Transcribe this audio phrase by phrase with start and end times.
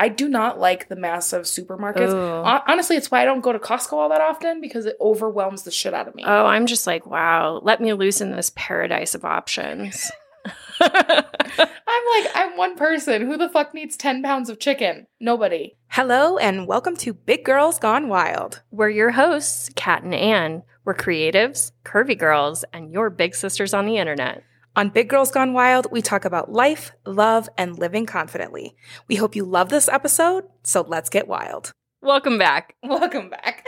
[0.00, 2.64] I do not like the massive supermarkets.
[2.66, 5.70] Honestly, it's why I don't go to Costco all that often because it overwhelms the
[5.70, 6.24] shit out of me.
[6.26, 10.10] Oh, I'm just like, wow, let me loose in this paradise of options.
[10.80, 13.26] I'm like, I'm one person.
[13.26, 15.06] Who the fuck needs 10 pounds of chicken?
[15.20, 15.76] Nobody.
[15.88, 18.62] Hello, and welcome to Big Girls Gone Wild.
[18.70, 20.62] We're your hosts, Kat and Anne.
[20.86, 24.44] We're creatives, curvy girls, and your big sisters on the internet.
[24.76, 28.74] On Big Girls Gone Wild, we talk about life, love, and living confidently.
[29.08, 31.72] We hope you love this episode, so let's get wild.
[32.02, 33.66] Welcome back Welcome back.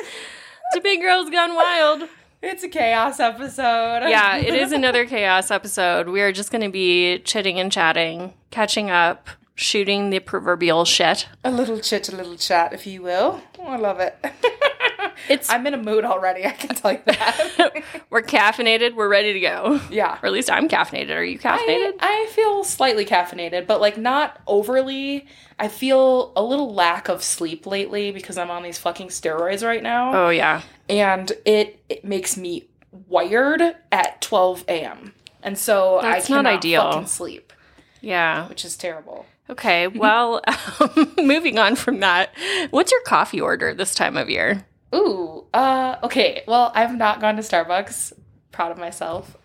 [0.72, 2.08] to Big Girls Gone Wild.
[2.40, 4.08] It's a chaos episode.
[4.08, 6.08] Yeah, it is another chaos episode.
[6.08, 11.28] We are just going to be chitting and chatting, catching up, shooting the proverbial shit.
[11.44, 13.40] a little chit, a little chat, if you will.
[13.62, 14.16] I love it.
[15.28, 17.82] It's I'm in a mood already, I can tell you that.
[18.10, 19.80] we're caffeinated, we're ready to go.
[19.90, 20.18] yeah.
[20.22, 21.14] Or at least I'm caffeinated.
[21.14, 21.94] Are you caffeinated?
[22.00, 25.26] I feel slightly caffeinated, but like not overly.
[25.58, 29.82] I feel a little lack of sleep lately because I'm on these fucking steroids right
[29.82, 30.26] now.
[30.26, 30.62] oh yeah.
[30.88, 32.68] and it, it makes me
[33.08, 35.14] wired at 12 a.m.
[35.42, 36.82] And so That's I not cannot ideal.
[36.92, 37.52] fucking sleep,
[38.00, 38.48] Yeah.
[38.48, 39.26] which is terrible.
[39.50, 39.88] Okay.
[39.88, 40.40] Well,
[40.80, 42.30] um, moving on from that,
[42.70, 44.64] what's your coffee order this time of year?
[44.94, 46.42] Ooh, uh, okay.
[46.46, 48.12] Well, I've not gone to Starbucks.
[48.50, 49.36] Proud of myself.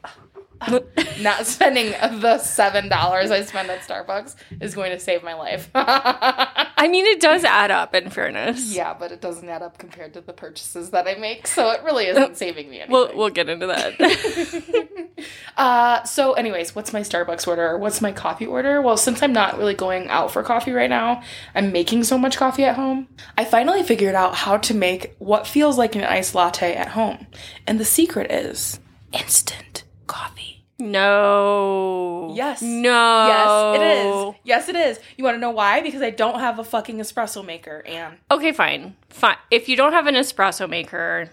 [1.22, 1.92] not spending
[2.22, 5.70] the seven dollars I spend at Starbucks is going to save my life.
[5.76, 7.96] I mean, it does add up.
[7.96, 8.74] In fairness.
[8.74, 11.84] yeah, but it doesn't add up compared to the purchases that I make, so it
[11.84, 12.92] really isn't saving me anything.
[12.92, 14.98] We'll we'll get into that.
[15.58, 17.76] Uh, so anyways, what's my Starbucks order?
[17.80, 18.80] What's my coffee order?
[18.80, 21.24] Well, since I'm not really going out for coffee right now,
[21.56, 23.08] I'm making so much coffee at home.
[23.36, 27.26] I finally figured out how to make what feels like an iced latte at home.
[27.66, 28.80] And the secret is
[29.12, 30.64] instant coffee.
[30.80, 32.32] no.
[32.36, 32.62] Yes.
[32.62, 33.28] No.
[33.28, 34.36] Yes, it is.
[34.44, 35.00] Yes, it is.
[35.18, 35.82] You want to know why?
[35.82, 38.96] Because I don't have a fucking espresso maker and Okay, fine.
[39.10, 39.38] Fine.
[39.50, 41.30] If you don't have an espresso maker,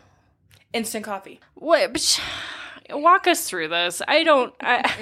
[0.73, 1.41] instant coffee.
[1.55, 2.21] what?
[2.91, 4.03] Walk us through this.
[4.07, 4.55] I don't.
[4.61, 4.95] I,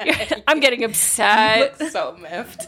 [0.46, 1.78] I'm getting upset.
[1.90, 2.66] so miffed.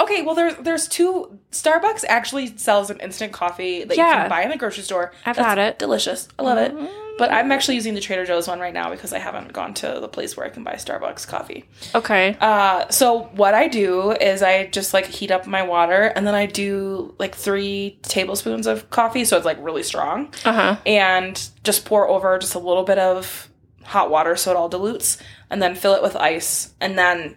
[0.00, 4.42] Okay, well there's there's two Starbucks actually sells an instant coffee that you can buy
[4.42, 5.12] in the grocery store.
[5.26, 5.78] I've That's had it.
[5.78, 6.28] Delicious.
[6.38, 6.74] I love it.
[7.18, 9.98] But I'm actually using the Trader Joe's one right now because I haven't gone to
[10.00, 11.64] the place where I can buy Starbucks coffee.
[11.92, 12.36] Okay.
[12.40, 16.36] Uh, so what I do is I just like heat up my water and then
[16.36, 20.76] I do like three tablespoons of coffee, so it's like really strong Uh huh.
[20.86, 23.50] and just pour over just a little bit of
[23.82, 25.18] hot water so it all dilutes
[25.50, 27.34] and then fill it with ice and then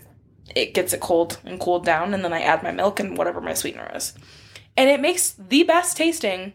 [0.56, 3.42] it gets it cold and cooled down and then I add my milk and whatever
[3.42, 4.14] my sweetener is.
[4.78, 6.54] And it makes the best tasting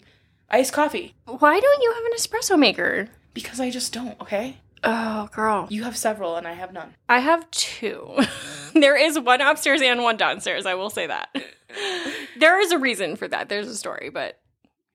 [0.50, 3.08] iced coffee Why don't you have an espresso maker?
[3.34, 4.56] because I just don't, okay?
[4.82, 5.66] Oh, girl.
[5.68, 6.94] You have several and I have none.
[7.08, 8.16] I have two.
[8.74, 10.64] there is one upstairs and one downstairs.
[10.64, 11.28] I will say that.
[12.38, 13.48] there is a reason for that.
[13.48, 14.38] There's a story, but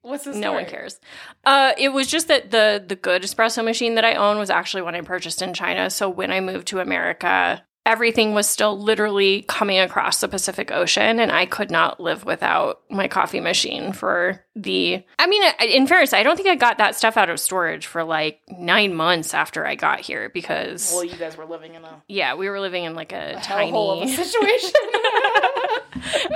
[0.01, 0.35] What's this?
[0.35, 0.99] no one cares.
[1.45, 4.81] Uh, it was just that the the good espresso machine that I own was actually
[4.81, 5.89] one I purchased in China.
[5.91, 11.19] So when I moved to America, everything was still literally coming across the Pacific Ocean,
[11.19, 15.03] and I could not live without my coffee machine for the.
[15.17, 18.03] I mean, in fairness, I don't think I got that stuff out of storage for
[18.03, 20.91] like nine months after I got here because.
[20.93, 23.71] Well, you guys were living in a yeah, we were living in like a, tiny,
[23.71, 24.71] of a situation.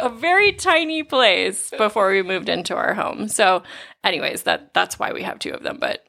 [0.01, 3.27] a very tiny place before we moved into our home.
[3.27, 3.63] So,
[4.03, 5.77] anyways, that that's why we have two of them.
[5.79, 6.05] But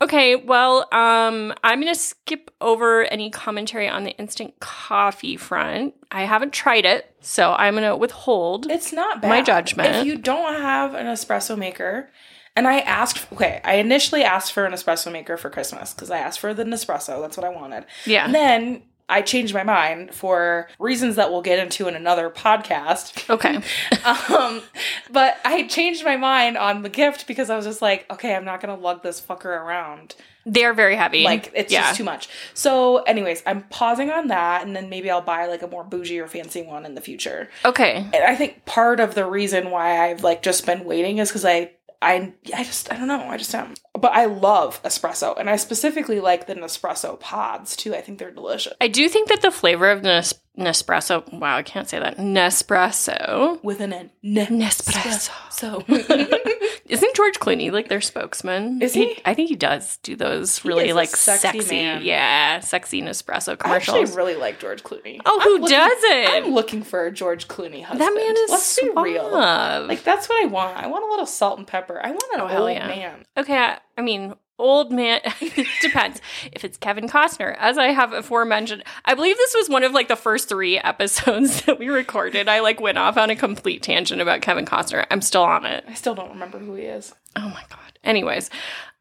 [0.00, 5.94] okay, well, um, I'm gonna skip over any commentary on the instant coffee front.
[6.10, 8.70] I haven't tried it, so I'm gonna withhold.
[8.70, 9.28] It's not bad.
[9.28, 9.96] My judgment.
[9.96, 12.10] If you don't have an espresso maker,
[12.56, 16.18] and I asked, okay, I initially asked for an espresso maker for Christmas because I
[16.18, 17.20] asked for the Nespresso.
[17.20, 17.86] That's what I wanted.
[18.06, 18.24] Yeah.
[18.24, 23.28] And then I changed my mind for reasons that we'll get into in another podcast.
[23.28, 23.56] Okay.
[24.34, 24.62] um,
[25.10, 28.44] but I changed my mind on the gift because I was just like, okay, I'm
[28.44, 30.14] not gonna lug this fucker around.
[30.46, 31.24] They're very heavy.
[31.24, 31.82] Like it's yeah.
[31.82, 32.28] just too much.
[32.54, 36.18] So, anyways, I'm pausing on that, and then maybe I'll buy like a more bougie
[36.18, 37.48] or fancy one in the future.
[37.64, 37.96] Okay.
[37.96, 41.44] And I think part of the reason why I've like just been waiting is because
[41.44, 41.72] I
[42.02, 43.74] I I just I don't know I just am.
[43.92, 47.94] But I love espresso, and I specifically like the Nespresso pods too.
[47.94, 51.32] I think they're delicious I do think that the flavor of Nes- Nespresso.
[51.32, 52.18] Wow, I can't say that.
[52.18, 53.62] Nespresso.
[53.62, 54.10] with an N.
[54.22, 55.30] Ne- Nespresso.
[55.50, 55.84] So
[56.90, 58.82] Isn't George Clooney like their spokesman?
[58.82, 59.16] Is he?
[59.24, 63.96] I think he does do those really like sexy sexy, yeah, sexy Nespresso commercials.
[63.96, 65.20] I actually really like George Clooney.
[65.24, 66.26] Oh, I'm who looking- doesn't?
[66.46, 68.00] I'm looking for a George Clooney husband.
[68.00, 69.30] that man is Let's be real.
[69.30, 69.86] suave.
[69.88, 70.76] Like that's what I want.
[70.76, 72.00] I want a little salt and pepper.
[72.04, 72.88] I want an Oh, hell old yeah.
[72.88, 73.24] man.
[73.36, 76.20] okay, I, I mean, old man it depends.
[76.52, 80.08] If it's kevin costner as i have aforementioned i believe this was one of like
[80.08, 82.48] the first three episodes that we recorded.
[82.48, 85.06] I like went off on a complete tangent about kevin costner.
[85.10, 85.84] I'm still on it.
[85.88, 87.14] I still don't remember who he is.
[87.36, 87.98] oh my god.
[88.04, 88.50] Anyways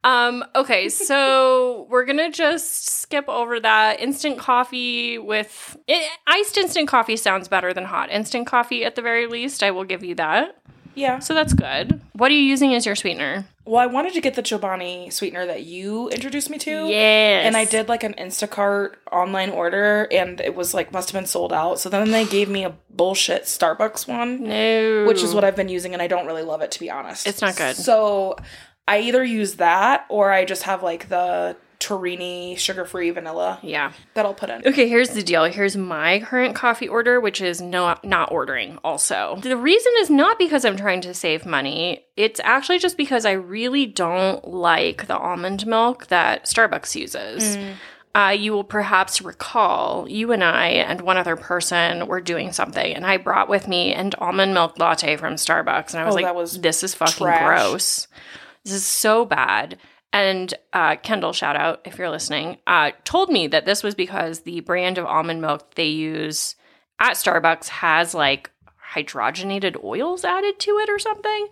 [0.06, 4.00] um okay so we're gonna just skip over that.
[4.00, 8.10] Instant coffee with it, iced instant coffee sounds better than hot.
[8.10, 10.56] Instant coffee at the very least i will give you that
[11.00, 11.20] Yeah.
[11.20, 14.34] so that's good what are you using as your sweetener Well, I wanted to get
[14.34, 16.88] the Chobani sweetener that you introduced me to.
[16.90, 21.20] yes And I did like an Instacart online order and it was like must have
[21.20, 21.80] been sold out.
[21.80, 25.70] So then they gave me a bullshit Starbucks one, no which is what I've been
[25.70, 27.26] using and I don't really love it to be honest.
[27.28, 27.76] It's not good.
[27.76, 28.36] So
[28.88, 34.26] I either use that or I just have like the Torani sugar-free vanilla yeah that
[34.26, 34.62] I'll put in.
[34.68, 35.46] Okay, here's the deal.
[35.46, 39.40] Here's my current coffee order, which is not not ordering also.
[39.42, 42.06] The reason is not because I'm trying to save money.
[42.18, 47.58] It's actually just because I really don't like the almond milk that Starbucks uses.
[48.14, 52.94] Uh, you will perhaps recall you and I and one other person were doing something,
[52.94, 56.20] and I brought with me an almond milk latte from Starbucks, and I was Oh,
[56.20, 57.46] like, was "This is fucking trash.
[57.46, 58.08] gross.
[58.66, 59.78] This is so bad."
[60.12, 64.42] And uh, Kendall, shout out if you're listening, uh, told me that this was because
[64.42, 66.56] the brand of almond milk they use
[67.00, 68.50] at Starbucks has like
[68.94, 71.48] hydrogenated oils added to it or something.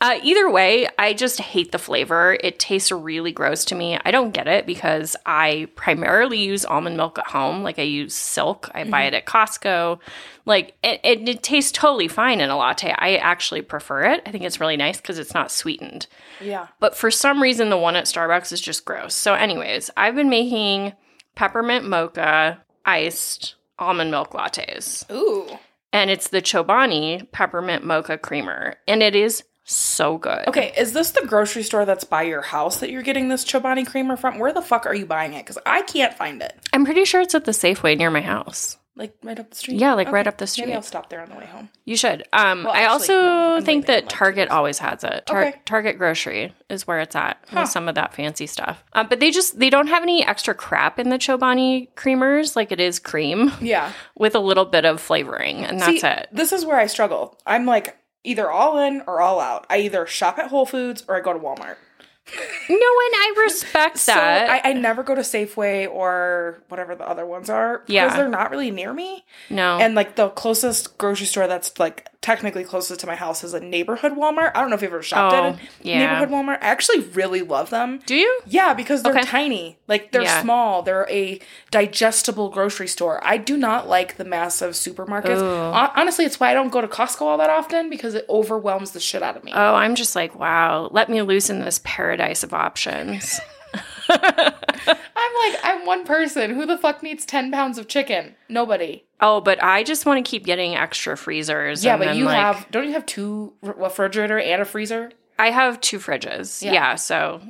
[0.00, 2.36] Uh, either way, I just hate the flavor.
[2.42, 3.98] It tastes really gross to me.
[4.04, 7.62] I don't get it because I primarily use almond milk at home.
[7.62, 10.00] Like I use Silk, I buy it at Costco.
[10.44, 12.94] Like it, it, it tastes totally fine in a latte.
[12.98, 14.22] I actually prefer it.
[14.26, 16.06] I think it's really nice because it's not sweetened.
[16.40, 16.66] Yeah.
[16.80, 19.14] But for some reason, the one at Starbucks is just gross.
[19.14, 20.94] So, anyways, I've been making
[21.36, 25.10] peppermint mocha iced almond milk lattes.
[25.10, 25.58] Ooh.
[25.92, 28.76] And it's the Chobani peppermint mocha creamer.
[28.88, 30.48] And it is so good.
[30.48, 33.86] Okay, is this the grocery store that's by your house that you're getting this Chobani
[33.86, 34.38] creamer from?
[34.38, 35.44] Where the fuck are you buying it?
[35.44, 36.54] Because I can't find it.
[36.72, 38.78] I'm pretty sure it's at the Safeway near my house.
[38.94, 39.78] Like right up the street.
[39.78, 40.66] Yeah, like right up the street.
[40.66, 41.70] Maybe I'll stop there on the way home.
[41.86, 42.24] You should.
[42.34, 45.24] Um, Well, I also no, think that Target always has it.
[45.26, 45.60] Tar- Okay.
[45.64, 47.60] Target grocery is where it's at Huh.
[47.62, 48.84] with some of that fancy stuff.
[48.92, 52.54] Uh, but they just they don't have any extra crap in the Chobani creamers.
[52.54, 53.92] Like it is cream Yeah.
[54.18, 56.28] with a little bit of flavoring, and that's See, it.
[56.30, 57.38] This is where I struggle.
[57.46, 59.66] I'm like either all in or all out.
[59.70, 61.76] I either shop at Whole Foods or I go to Walmart.
[62.68, 64.48] No, and I respect So that.
[64.64, 68.16] I, I never go to Safeway or whatever the other ones are because Yeah.
[68.16, 69.24] they're not really near me.
[69.50, 73.52] no, And like the closest grocery store that's like technically closest to my house is
[73.52, 74.52] a neighborhood Walmart.
[74.54, 75.98] I don't know if you've ever shopped Oh, at a oh, yeah.
[75.98, 76.58] neighborhood Walmart.
[76.62, 78.00] I actually really love them.
[78.06, 78.40] do you?
[78.46, 79.22] Yeah, because they're Okay.
[79.24, 79.76] tiny.
[79.88, 80.40] Like they're Yeah.
[80.40, 80.82] small.
[80.82, 81.38] They're a
[81.72, 83.20] digestible grocery store.
[83.24, 85.42] I do not like the massive supermarkets.
[85.42, 85.72] Ooh.
[86.00, 89.00] Honestly, it's why I don't go to Costco all that often because it overwhelms the
[89.00, 89.52] shit out of me.
[89.54, 90.88] Oh, I'm just like, wow.
[90.92, 93.40] Let me loosen this paradise of options.
[95.14, 96.54] I'm like, I'm one person.
[96.54, 98.34] Who the fuck needs 10 pounds of chicken?
[98.48, 99.04] Nobody.
[99.20, 101.84] oh, but I just want to keep getting extra freezers.
[101.84, 105.12] Yeah, but then, you like, have, don't you have two refrigerator and a freezer?
[105.38, 106.62] I have two fridges.
[106.62, 106.72] Yeah.
[106.72, 107.40] Yeah, so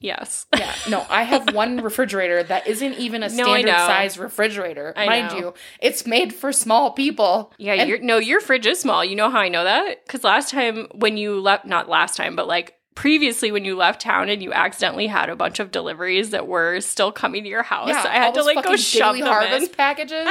[0.00, 0.46] yes.
[0.56, 3.72] Yeah, no, I have one refrigerator that isn't even a standard know.
[3.76, 4.92] size refrigerator.
[4.96, 5.38] I Mind know.
[5.38, 7.52] you, it's made for small people.
[7.58, 9.04] Yeah, And- no, your fridge is small.
[9.04, 10.06] You know how I know that?
[10.06, 14.00] Because last time when you left, not last time, but like previously when you left
[14.00, 17.62] town and you accidentally had a bunch of deliveries that were still coming to your
[17.62, 19.74] house, Yeah, I had to like go shove them harvest in.
[19.76, 20.26] packages.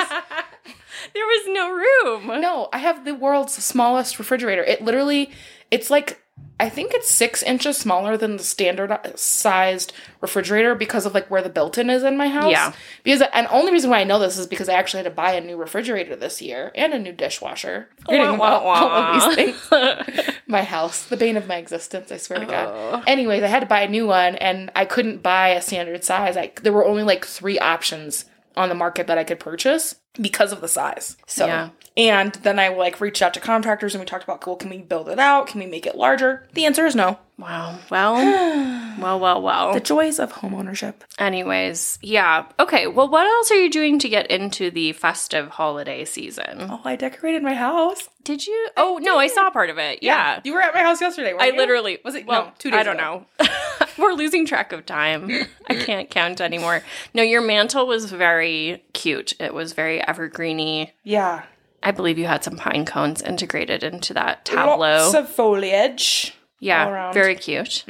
[1.13, 2.41] there was no room.
[2.41, 4.65] no, I have the world's smallest refrigerator.
[4.65, 5.31] It literally,
[5.71, 6.21] it's like
[6.59, 11.29] I think it's six inches smaller than the standard uh, sized refrigerator because of like
[11.29, 12.51] where the built-in is in my house.
[12.51, 12.73] Yeah.
[13.03, 15.15] Because uh, and only reason why I know this is because I actually had to
[15.15, 17.89] buy a new refrigerator this year and a new dishwasher.
[17.99, 20.35] Oh, Forgetting Wah, about wah, all of these things.
[20.47, 22.11] my house, the bane of my existence.
[22.11, 22.67] I swear to God.
[22.69, 23.03] Oh.
[23.05, 26.37] Anyways, I had to buy a new one, and I couldn't buy a standard size.
[26.37, 30.51] I there were only like three options on the market that I could purchase because
[30.51, 31.17] of the size.
[31.25, 31.69] So, Yeah.
[31.95, 34.77] and then I like reached out to contractors, and we talked about, well, can we
[34.79, 35.47] build it out?
[35.47, 36.47] Can we make it larger?
[36.53, 37.19] The answer is no.
[37.37, 37.77] Wow.
[37.91, 38.15] Well,
[38.99, 39.73] well, well, well.
[39.73, 40.95] The joys of homeownership.
[41.19, 42.45] Anyways, yeah.
[42.59, 42.87] Okay.
[42.87, 46.67] Well, what else are you doing to get into the festive holiday season?
[46.69, 48.09] Oh, I decorated my house.
[48.23, 48.69] Did you?
[48.75, 50.01] Oh no, I saw part of it.
[50.01, 50.41] Yeah.
[50.43, 51.33] you were at my house yesterday.
[51.39, 51.57] I you?
[51.57, 52.79] literally was it well, no two days.
[52.79, 53.25] I don't ago.
[53.39, 53.47] know.
[54.01, 55.29] We're losing track of time.
[55.67, 56.83] I can't count anymore.
[57.13, 59.33] No, your mantle was very cute.
[59.39, 60.91] It was very evergreeny.
[61.03, 61.43] Yeah,
[61.83, 64.77] I believe you had some pine cones integrated into that tableau.
[64.77, 66.33] lots of foliage.
[66.59, 67.85] yeah, very cute.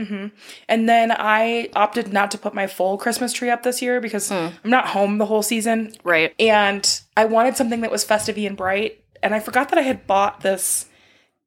[0.67, 4.27] And then I opted not to put my full Christmas tree up this year because
[4.29, 4.49] Hmm.
[4.63, 5.93] I'm not home the whole season.
[6.03, 6.33] Right.
[6.37, 9.01] And I wanted something that was festive and bright.
[9.23, 10.86] And I forgot that I had bought this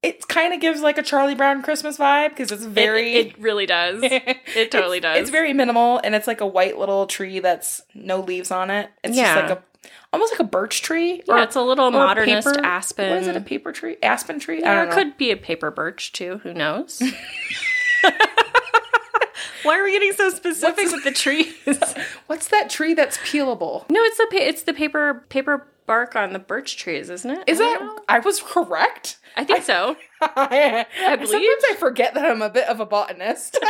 [0.02, 3.14] it kind of gives like a Charlie Brown Christmas vibe because it's very.
[3.14, 4.02] It, it really does.
[4.56, 5.18] It totally it's, does.
[5.18, 8.90] It's very minimal, and it's like a white little tree that's no leaves on it.
[9.04, 9.34] It's Yeah.
[9.34, 9.62] just like a
[10.12, 11.22] almost like a birch tree.
[11.26, 13.10] yeah, it's a little or modernist paper- aspen.
[13.10, 13.36] What is it?
[13.36, 13.96] A paper tree?
[14.02, 14.58] Aspen tree?
[14.58, 14.96] I Yeah, don't it know.
[14.96, 16.40] could be a paper birch too.
[16.42, 17.00] Who knows?
[19.62, 21.54] Why are we getting so specific What's- with the trees?
[22.26, 23.88] What's that tree that's peelable?
[23.90, 27.44] no, it's the pa- it's the paper paper bark on the birch trees, isn't it?
[27.48, 27.80] Is I that?
[27.82, 27.98] know.
[28.08, 29.18] I was correct.
[29.36, 29.96] I think so.
[30.22, 30.86] I,
[31.16, 33.58] believe- Sometimes I forget that I'm a bit of a botanist.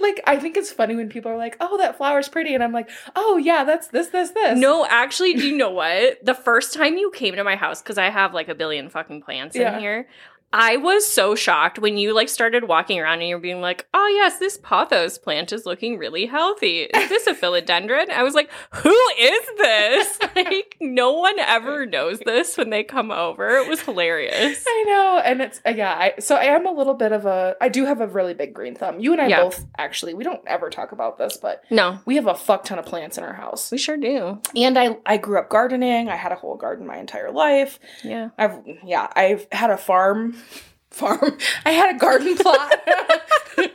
[0.00, 2.72] like I think it's funny when people are like, "Oh, that flower's pretty," and I'm
[2.72, 6.24] like, "Oh yeah, that's this, this, this." No, actually, do you know what?
[6.24, 9.22] The first time you came to my house, because I have like a billion fucking
[9.22, 9.74] plants Yeah.
[9.74, 10.08] in here,
[10.52, 14.06] I was so shocked when you like started walking around and you're being like, "Oh
[14.14, 16.82] yes, this pothos plant is looking really healthy.
[16.82, 22.20] Is this a philodendron?" I was like, "Who is this?" like, no one ever knows
[22.20, 23.48] this when they come over.
[23.56, 24.64] It was hilarious.
[24.66, 25.92] I know, and it's uh, yeah.
[25.92, 27.56] I, so I am a little bit of a.
[27.60, 29.00] I do have a really big green thumb.
[29.00, 29.42] You and I Yeah.
[29.42, 30.14] both actually.
[30.14, 33.18] We don't ever talk about this, but No, we have a fuck ton of plants
[33.18, 33.72] in our house.
[33.72, 34.38] we sure do.
[34.54, 36.08] And I I grew up gardening.
[36.08, 37.80] I had a whole garden my entire life.
[38.04, 38.28] Yeah.
[38.38, 40.36] I've yeah, I've had a farm
[40.90, 41.38] farm.
[41.64, 42.72] I had a garden plot.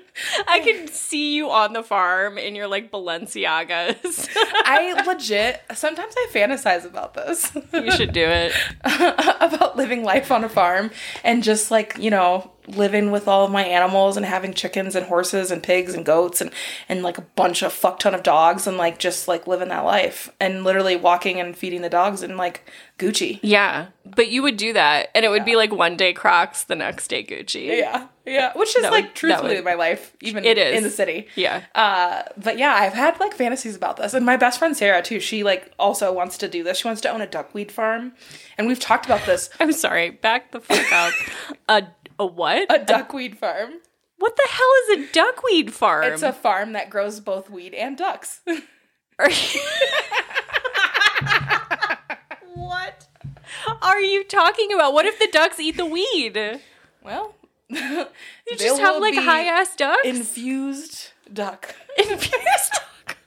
[0.47, 4.29] I can see you on the farm in your like Balenciagas.
[4.35, 7.51] I legit sometimes I fantasize about this.
[7.73, 8.53] you should do it.
[8.83, 10.91] about living life on a farm
[11.23, 15.05] and just like, you know, living with all of my animals and having chickens and
[15.07, 16.51] horses and pigs and goats and
[16.87, 19.85] and like a bunch of fuck ton of dogs and like just like living that
[19.85, 23.39] life and literally walking and feeding the dogs and like Gucci.
[23.41, 26.75] Yeah, but you would do that, and it would be like one day Crocs, the
[26.75, 27.77] next day Gucci.
[27.77, 28.07] Yeah.
[28.25, 30.77] Yeah, which is That like would- truthfully would- my life even It is.
[30.77, 31.27] in the city.
[31.35, 31.63] Yeah.
[31.73, 35.19] Uh, but yeah, I've had like fantasies about this, and my best friend Sarah too.
[35.21, 36.79] She like also wants to do this.
[36.79, 38.11] She wants to own a duckweed farm,
[38.57, 39.49] and we've talked about this.
[39.61, 40.09] I'm sorry.
[40.11, 41.13] Back the fuck up.
[41.69, 41.83] a
[42.19, 42.65] a what?
[42.73, 43.73] A duckweed farm.
[44.17, 46.11] what the hell is a duckweed farm?
[46.13, 48.41] It's a farm that grows both weed and ducks.
[49.19, 49.61] Are you-
[52.55, 53.05] what
[53.81, 54.93] are you talking about?
[54.93, 56.61] What if the ducks eat the weed?
[57.03, 57.35] well,
[57.69, 58.05] You
[58.57, 60.01] just have like high ass ducks.
[60.05, 61.75] infused duck.
[61.97, 63.17] Infused duck.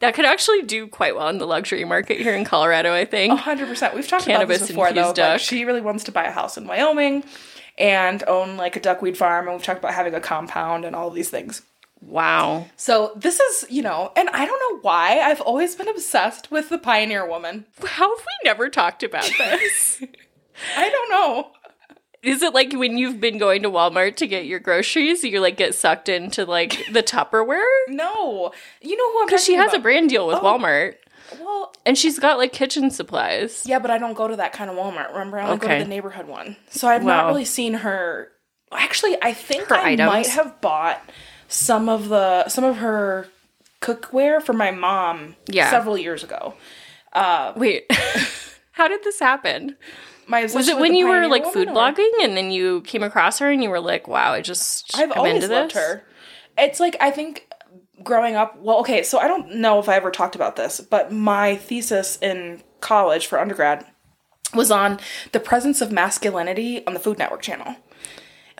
[0.00, 3.38] That could actually do quite well in the luxury market here in Colorado, I think.
[3.40, 3.94] hundred percent.
[3.94, 5.12] We've talked Cannabis about this before, though.
[5.32, 7.24] Like, she really wants to buy a house in Wyoming
[7.78, 11.10] and own like a duckweed farm, and we've talked about having a compound and all
[11.10, 11.62] these things.
[12.02, 12.66] Wow.
[12.76, 16.68] So this is, you know, and I don't know why I've always been obsessed with
[16.68, 17.64] the pioneer woman.
[17.84, 20.02] How have we never talked about this?
[20.76, 21.50] I don't know.
[22.22, 25.56] Is it like when you've been going to Walmart to get your groceries, you like
[25.56, 27.62] get sucked into like the Tupperware?
[27.88, 28.52] No,
[28.82, 30.42] you know who I'm Because she has a brand deal with Oh.
[30.42, 30.96] Walmart,
[31.46, 33.62] Well, and she's got like kitchen supplies.
[33.66, 35.12] yeah, but I don't go to that kind of Walmart.
[35.12, 36.56] Remember, I only go to the neighborhood one.
[36.70, 38.32] So I've not really seen her.
[38.72, 40.06] Actually, I think Her I items?
[40.08, 41.00] might have bought
[41.46, 43.28] some of the some of her
[43.80, 45.70] cookware for my mom Yeah.
[45.70, 46.54] several years ago.
[47.12, 47.84] Uh, Wait,
[48.72, 49.76] how did this happen?
[50.26, 53.38] My Was it when you were like food or- blogging and then you came across
[53.38, 56.02] her and you were like, "Wow, I just I've am always into loved this." her.
[56.58, 57.46] It's like I think
[58.02, 58.58] growing up.
[58.58, 62.18] Well, okay, so I don't know if I ever talked about this, but my thesis
[62.20, 63.86] in college for undergrad
[64.54, 65.00] was on
[65.32, 67.76] the presence of masculinity on the Food Network channel.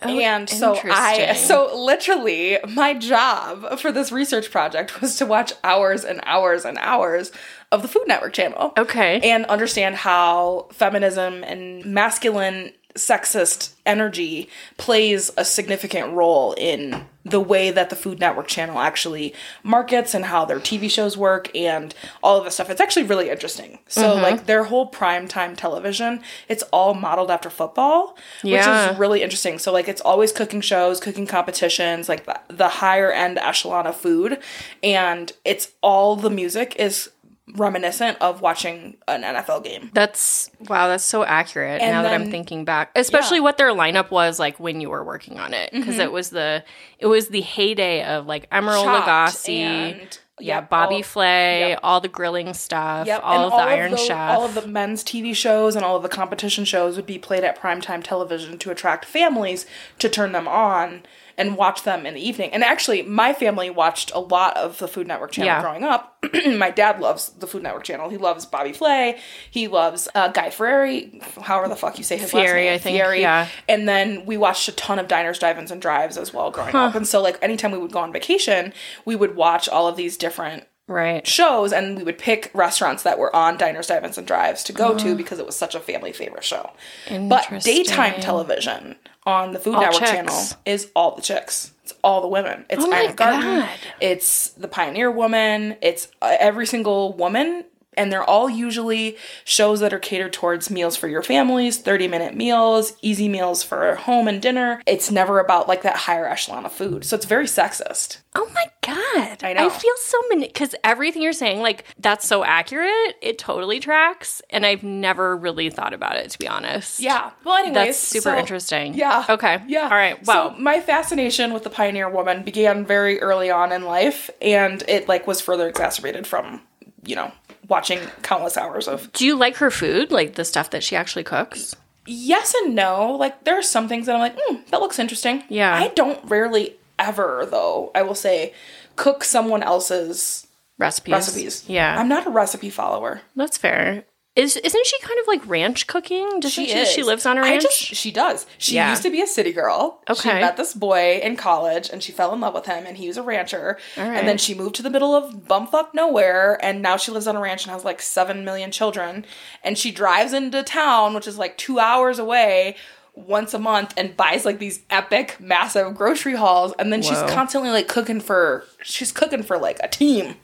[0.02, 5.26] Oh, and so I Oh, so literally my job for this research project was to
[5.26, 7.32] watch hours and hours and hours
[7.72, 8.74] of the Food Network channel.
[8.76, 9.20] Okay.
[9.20, 17.70] And understand how feminism and masculine sexist energy plays a significant role in the way
[17.72, 19.34] that the Food Network channel actually
[19.64, 22.70] markets and how their TV shows work and all of this stuff.
[22.70, 23.78] It's actually really interesting.
[23.88, 24.22] So Mm-hmm.
[24.22, 28.52] like their whole primetime television, it's all modeled after football, which
[28.92, 29.58] is really interesting.
[29.58, 33.96] So like it's always cooking shows, cooking competitions, like the, the higher end echelon of
[33.96, 34.38] food,
[34.82, 37.10] and it's all the music is
[37.54, 39.90] reminiscent of watching an NFL game.
[39.94, 42.90] That's wow, that's so accurate And now that I'm thinking back.
[42.96, 43.44] Especially Yeah.
[43.44, 46.12] what their lineup was like when you were working on it because it mm-hmm.
[46.12, 46.64] was the
[46.98, 51.70] it was the heyday of like Emeril Chopped Lagasse, and- yeah, yep, Bobby all- Flay,
[51.70, 51.80] yep.
[51.82, 54.30] all the grilling stuff, Yep, all and of the Iron those- Chef.
[54.36, 57.42] all of the men's TV shows and all of the competition shows would be played
[57.44, 59.64] at primetime television to attract families
[59.98, 61.04] to turn them on
[61.38, 62.50] and watch them in the evening.
[62.52, 65.60] And actually, my family watched a lot of the Food Network channel Yeah.
[65.62, 66.24] growing up.
[66.56, 68.08] my dad loves the Food Network channel.
[68.08, 69.18] He loves Bobby Flay.
[69.50, 72.74] He loves uh, Guy Fieri, however the fuck you say his last Fieri, name.
[72.74, 73.48] I think, yeah.
[73.68, 76.94] And then we watched a ton of diners, drive-ins, and drives as well growing up.
[76.94, 78.72] And so, like, anytime we would go on vacation,
[79.04, 81.26] we would watch all of these different Right.
[81.26, 84.96] shows and we would pick restaurants that were on diners drive-ins and drives to go
[84.96, 86.70] to because it was such a family favorite show.
[87.10, 90.10] But daytime television on the food All network chicks.
[90.12, 91.72] channel is all the chicks.
[91.82, 92.66] It's all the women.
[92.70, 93.68] It's Oh God.
[94.00, 95.76] it's the pioneer woman.
[95.82, 97.64] It's uh, every single woman
[97.96, 102.34] and they're all usually shows that are catered towards meals for your families 30 minute
[102.34, 106.72] meals easy meals for home and dinner it's never about like that higher echelon of
[106.72, 109.42] food so it's very sexist Oh my god.
[109.42, 109.64] I know.
[109.64, 113.16] I feel so many because everything you're saying, like that's so accurate.
[113.22, 117.00] It totally tracks, and I've never really thought about it to be honest.
[117.00, 117.30] Yeah.
[117.44, 118.92] Well, anyways, That's super so- interesting.
[118.92, 119.24] Yeah.
[119.30, 119.62] Okay.
[119.66, 119.84] Yeah.
[119.84, 120.22] All right.
[120.26, 120.50] Wow.
[120.50, 125.08] So my fascination with the pioneer woman began very early on in life, and it
[125.08, 126.60] like was further exacerbated from
[127.06, 127.32] you know
[127.68, 129.12] watching countless hours of.
[129.12, 131.74] Do you like her food, like the stuff that she actually cooks?
[132.06, 133.12] Yes and no.
[133.16, 135.42] Like there are some things that I'm like, hmm, that looks interesting.
[135.48, 135.74] Yeah.
[135.74, 137.90] I don't rarely ever though.
[137.94, 138.54] I will say,
[138.96, 140.46] cook someone else's
[140.78, 141.12] Recipes.
[141.12, 141.64] recipes.
[141.68, 141.98] Yeah.
[141.98, 143.22] I'm not a recipe follower.
[143.34, 144.04] that's fair.
[144.36, 146.28] Is isn't she kind of like ranch cooking?
[146.40, 146.66] Doesn't she?
[146.84, 147.06] She, is.
[147.06, 147.62] lives on a ranch.
[147.62, 148.44] just she does.
[148.58, 148.90] She Yeah.
[148.90, 150.02] used to be a city girl.
[150.08, 150.40] She Okay.
[150.40, 153.16] met this boy in college and she fell in love with him and he was
[153.16, 153.78] a rancher.
[153.96, 154.06] right.
[154.06, 157.34] And then she moved to the middle of bumfuck nowhere and now she lives on
[157.34, 159.24] a ranch and has like seven million children.
[159.64, 162.76] And she drives into town, which is like two hours away.
[163.14, 167.70] Once a month and buys like these epic, massive grocery hauls, and then she's constantly
[167.70, 168.64] like cooking for.
[168.82, 170.34] She's cooking for like a team,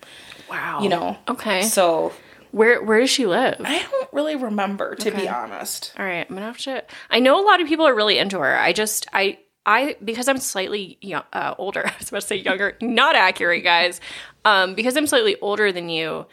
[0.48, 0.80] wow.
[0.80, 1.18] you know.
[1.28, 1.60] Okay.
[1.64, 2.14] So
[2.52, 3.56] where where does she live?
[3.64, 5.22] I don't really remember, to Okay.
[5.22, 5.92] be honest.
[5.98, 6.84] All right, I'm gonna have to.
[7.10, 8.56] I know a lot of people are really into her.
[8.56, 11.84] I just, I, I, because I'm slightly young, uh, older.
[11.86, 12.76] I was about to say younger.
[12.80, 14.00] Not accurate, guys.
[14.44, 16.26] Um, because I'm slightly older than you.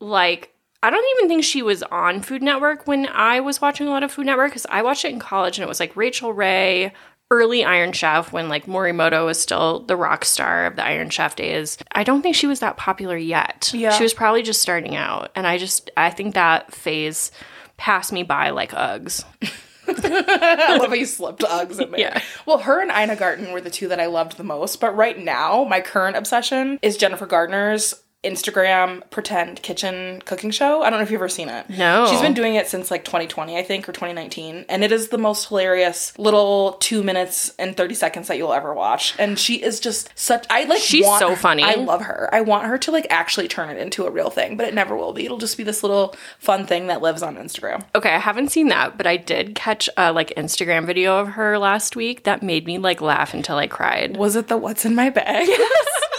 [0.00, 3.90] Like, I don't even think she was on Food Network when I was watching a
[3.90, 6.32] lot of Food Network because I watched it in college and it was like Rachael
[6.32, 6.92] Ray,
[7.30, 11.36] early Iron Chef when like Morimoto was still the rock star of the Iron Chef
[11.36, 11.78] days.
[11.92, 13.70] I don't think she was that popular yet.
[13.74, 13.90] Yeah.
[13.92, 15.30] She was probably just starting out.
[15.34, 17.32] And I just, I think that phase
[17.76, 19.24] passed me by like Uggs.
[19.88, 22.00] I love how you slipped Uggs in there.
[22.00, 22.22] Yeah.
[22.44, 24.80] Well, her and Ina Garten were the two that I loved the most.
[24.80, 27.94] But right now, my current obsession is Jennifer Gardner's
[28.26, 30.82] Instagram pretend kitchen cooking show.
[30.82, 31.68] I don't know if you've ever seen it.
[31.70, 32.06] No.
[32.10, 34.66] She's been doing it since like 2020, I think, or 2019.
[34.68, 38.74] And it is the most hilarious little two minutes and 30 seconds that you'll ever
[38.74, 39.14] watch.
[39.18, 41.62] And she is just such, I like, She's so her- funny.
[41.62, 42.28] I love her.
[42.32, 44.96] I want her to like actually turn it into a real thing, but it never
[44.96, 45.24] will be.
[45.24, 47.84] It'll just be this little fun thing that lives on Instagram.
[47.94, 51.58] Okay, I haven't seen that, but I did catch a like Instagram video of her
[51.58, 54.16] last week that made me like laugh until I cried.
[54.16, 55.46] Was it the what's in my bag?
[55.46, 55.86] yes,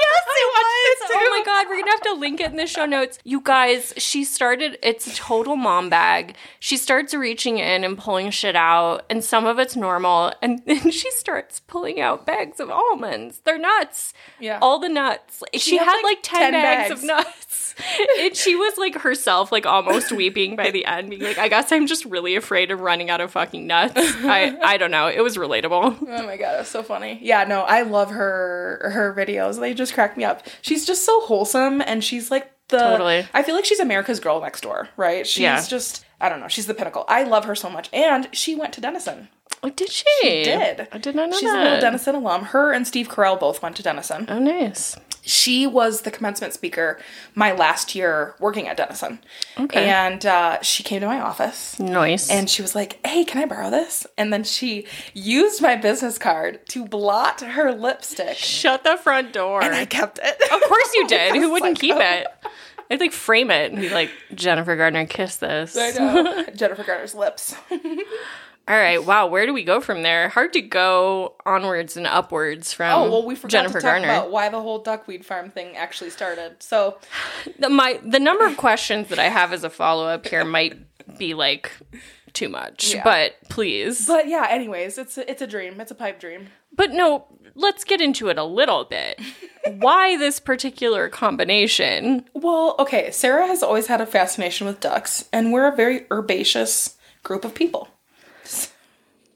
[1.37, 3.19] my god, we're gonna have to link it in the show notes.
[3.23, 4.77] You guys, she started.
[4.81, 6.35] It's a total mom bag.
[6.59, 10.91] She starts reaching in and pulling shit out, and some of it's normal, and then
[10.91, 13.41] she starts pulling out bags of almonds.
[13.43, 14.13] They're nuts.
[14.39, 14.59] Yeah.
[14.61, 15.43] all the nuts.
[15.53, 17.01] She, had, had, like, like 10, 10 bags, bags.
[17.01, 17.75] of nuts.
[18.19, 21.71] and she was like herself, like almost weeping by the end, being like, "I guess
[21.71, 25.07] I'm just really afraid of running out of fucking nuts." I I don't know.
[25.07, 26.07] It was relatable.
[26.17, 27.19] Oh my god, it's so funny.
[27.21, 29.59] Yeah, no, I love her her videos.
[29.59, 30.45] They just crack me up.
[30.61, 33.25] She's just so wholesome and she's like the Totally.
[33.33, 35.25] I feel like she's America's girl next door, right?
[35.25, 35.63] She's Yeah.
[35.67, 37.05] just I don't know, she's the pinnacle.
[37.07, 37.89] I love her so much.
[37.93, 39.29] And she went to Denison.
[39.63, 40.05] Oh, did she?
[40.21, 40.87] She did.
[40.91, 41.59] I did not know She's that.
[41.59, 42.43] a little Denison alum.
[42.45, 44.25] Her and Steve Carell both went to Denison.
[44.29, 44.95] Oh, nice.
[45.23, 46.99] She was the commencement speaker
[47.35, 49.19] my last year working at Denison.
[49.59, 49.89] Okay.
[49.89, 52.29] And uh, she came to my office Nice.
[52.29, 56.17] and she was like, "Hey, can I borrow this?" And then she used my business
[56.17, 59.61] card to blot her lipstick, shut the front door.
[59.63, 60.41] and I kept it.
[60.49, 61.35] of course you did.
[61.35, 62.27] Who wouldn't like, keep it?
[62.89, 65.75] I'd like frame it and be like, Jennifer Gardner, kiss this.
[65.75, 67.53] I know Jennifer Garner's lips.
[68.67, 69.03] All right.
[69.03, 69.27] Wow.
[69.27, 70.29] Where do we go from there?
[70.29, 74.05] Hard to go onwards and upwards from Oh well, we forgot Jennifer to talk Garner.
[74.09, 76.61] about why the whole duckweed farm thing actually started.
[76.61, 76.97] So
[77.59, 80.77] the, my the number of questions that I have as a follow up here might
[81.17, 81.71] be like
[82.33, 83.03] too much, Yeah.
[83.03, 84.05] but please.
[84.05, 85.79] But yeah, anyways, it's a, it's a dream.
[85.79, 86.47] It's a pipe dream.
[86.75, 87.25] But no,
[87.55, 89.19] let's get into it a little bit.
[89.79, 92.25] Why this particular combination?
[92.33, 96.97] Well, okay, Sarah has always had a fascination with ducks, and we're a very herbaceous
[97.23, 97.87] group of people.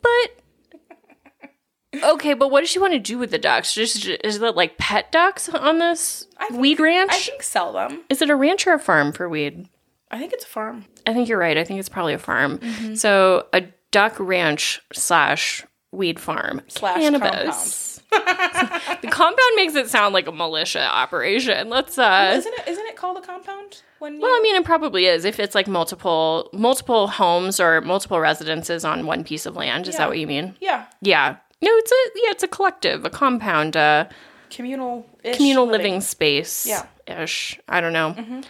[0.01, 3.73] But okay, but what does she want to do with the ducks?
[3.73, 7.11] Just is it like pet ducks on this weed ranch?
[7.11, 8.01] I think sell them.
[8.09, 9.67] is it a ranch or a farm for weed?
[10.09, 10.85] I think it's a farm.
[11.05, 11.57] I think you're right.
[11.57, 12.59] I think it's probably a farm.
[12.59, 12.95] Mm-hmm.
[12.95, 18.01] So a duck ranch slash weed farm Slash cannabis.
[18.11, 21.69] the compound makes it sound like a militia operation.
[21.69, 22.33] Let's uh.
[22.35, 22.67] Isn't it?
[22.67, 23.81] Isn't it called a compound?
[24.01, 27.81] When you, Well, I mean, it probably is if it's like multiple multiple homes or
[27.81, 29.87] multiple residences on one piece of land.
[29.87, 29.99] Is Yeah.
[29.99, 30.55] that what you mean?
[30.59, 31.35] yeah, Yeah.
[31.61, 34.05] No, it's a yeah, it's a collective, a compound, uh,
[34.49, 36.65] communal communal living, space.
[36.65, 36.87] Yeah.
[37.07, 37.59] ish.
[37.69, 38.41] I don't know.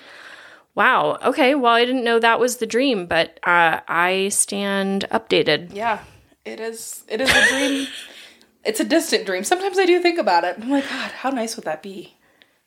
[0.73, 1.17] Wow.
[1.21, 1.53] Okay.
[1.55, 5.73] Well, I didn't know that was the dream, but uh, I stand updated.
[5.75, 5.99] Yeah,
[6.45, 7.03] it is.
[7.09, 7.87] It is a dream.
[8.63, 9.43] it's a distant dream.
[9.43, 10.55] Sometimes I do think about it.
[10.61, 12.15] I'm like, God, how nice would that be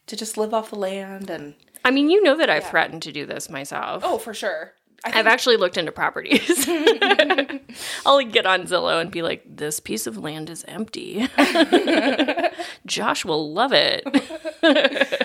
[0.07, 1.55] to just live off the land and.
[1.85, 4.03] I mean, you know that I've threatened to do this myself.
[4.05, 4.73] Oh, for sure.
[5.07, 6.67] I think I've actually looked into properties.
[8.07, 11.29] I'll get on Zillow and be like, this piece of land is empty.
[12.87, 14.03] Josh will love it.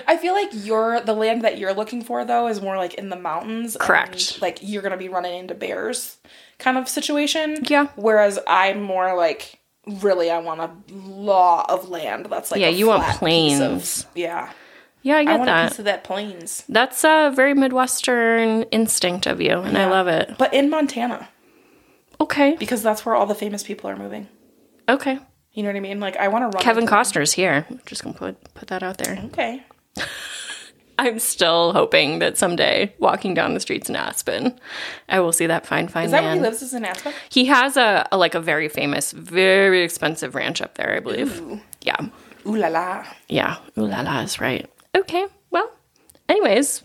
[0.06, 3.08] I feel like you're the land that you're looking for though is more like in
[3.08, 3.74] the mountains.
[3.74, 4.40] and, Correct.
[4.42, 6.18] like you're gonna be running into bears
[6.58, 7.64] kind of situation.
[7.66, 7.88] Yeah.
[7.96, 12.86] Whereas I'm more like really I want a law of land that's like Yeah, you
[12.88, 14.06] want piece of- plains.
[14.14, 14.52] yeah.
[15.02, 15.68] Yeah, I I get want a that.
[15.70, 16.64] piece of that plains.
[16.68, 20.36] That's a very Midwestern instinct of you, and I love it.
[20.38, 21.28] But in Montana.
[22.20, 22.54] Okay.
[22.58, 24.28] Because that's where all the famous people are moving.
[24.88, 25.18] Okay.
[25.52, 26.00] You know what I mean?
[26.00, 26.86] Like I want to run Kevin.
[26.86, 27.66] Costner's here.
[27.86, 29.18] Just gonna put put that out there.
[29.26, 29.62] Okay.
[30.98, 34.60] I'm still hoping that someday, walking down the streets in Aspen,
[35.08, 36.24] I will see that fine, fine Is that man.
[36.24, 36.60] where he lives?
[36.60, 37.14] Is in Aspen?
[37.30, 41.40] He has a, a like a very famous, very expensive ranch up there, I believe.
[41.80, 41.96] Yeah,
[42.46, 43.06] Ooh la la.
[43.30, 43.56] yeah.
[43.78, 44.68] Ooh la la is right.
[44.94, 45.70] Okay, well,
[46.28, 46.82] anyways,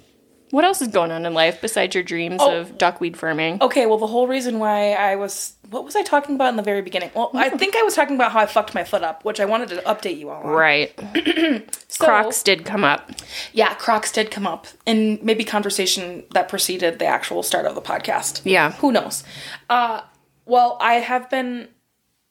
[0.51, 2.59] what else is going on in life besides your dreams Oh.
[2.59, 3.57] of duckweed farming?
[3.61, 5.53] Okay, well, the whole reason why I was.
[5.71, 7.09] What was I talking about in the very beginning?
[7.15, 9.45] Well, I think I was talking about how I fucked my foot up, which I
[9.45, 10.49] wanted to update you all on.
[10.49, 10.93] Right,
[11.87, 13.11] So- Crocs did come up.
[13.53, 17.81] Yeah, Crocs did come up in maybe conversation that preceded the actual start of the
[17.81, 18.41] podcast.
[18.43, 18.73] Yeah.
[18.73, 19.23] Who knows?
[19.69, 20.01] Uh,
[20.45, 21.69] well, I have been,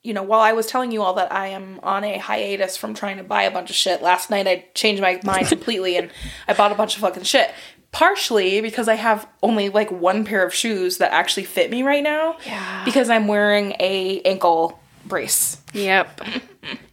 [0.04, 2.94] you know, while I was telling you all that I am on a hiatus from
[2.94, 6.10] trying to buy a bunch of shit, last night I changed my mind completely and
[6.46, 7.50] I bought a bunch of fucking shit.
[7.90, 12.02] Partially because I have only like one pair of shoes that actually fit me right
[12.02, 12.36] now.
[12.44, 12.84] Yeah.
[12.84, 15.62] Because I'm wearing a ankle brace.
[15.72, 16.20] Yep,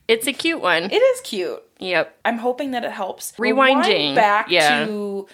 [0.07, 0.83] it's a cute one.
[0.83, 1.61] It is cute.
[1.79, 2.17] Yep.
[2.23, 3.31] I'm hoping that it helps.
[3.33, 4.85] Rewinding, Rewind back yeah.
[4.85, 5.27] to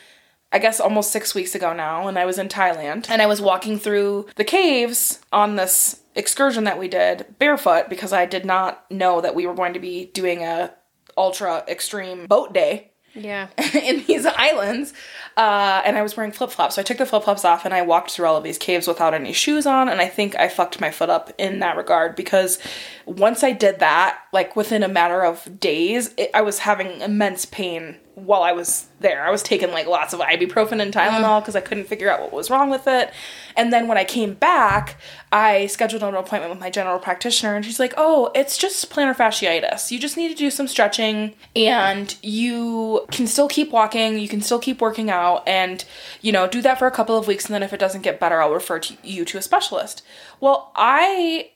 [0.51, 3.41] I guess almost six weeks ago now, and I was in Thailand and I was
[3.41, 8.89] walking through the caves on this excursion that we did barefoot because I did not
[8.91, 10.73] know that we were going to be doing a
[11.15, 13.47] ultra extreme boat day Yeah.
[13.73, 14.93] in these islands.
[15.35, 16.75] Uh, and I was wearing flip flops.
[16.75, 18.87] So I took the flip flops off and I walked through all of these caves
[18.87, 19.89] without any shoes on.
[19.89, 22.59] And I think I fucked my foot up in that regard because
[23.05, 27.45] once I did that, like within a matter of days, it, I was having immense
[27.45, 29.23] pain while I was there.
[29.23, 31.39] I was taking like lots of ibuprofen and Tylenol uh-huh.
[31.41, 33.11] because I couldn't figure out what was wrong with it.
[33.55, 34.99] And then when I came back,
[35.31, 39.15] I scheduled an appointment with my general practitioner and she's like, "Oh, it's just plantar
[39.15, 39.91] fasciitis.
[39.91, 44.41] You just need to do some stretching and you can still keep walking, you can
[44.41, 45.85] still keep working out and,
[46.21, 48.19] you know, do that for a couple of weeks and then if it doesn't get
[48.19, 50.01] better, I'll refer to you to a specialist."
[50.39, 51.51] Well, I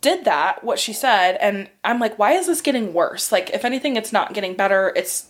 [0.00, 3.30] did that, what she said, and I'm like, why is this getting worse?
[3.30, 4.94] Like, if anything, it's not getting better.
[4.96, 5.26] It's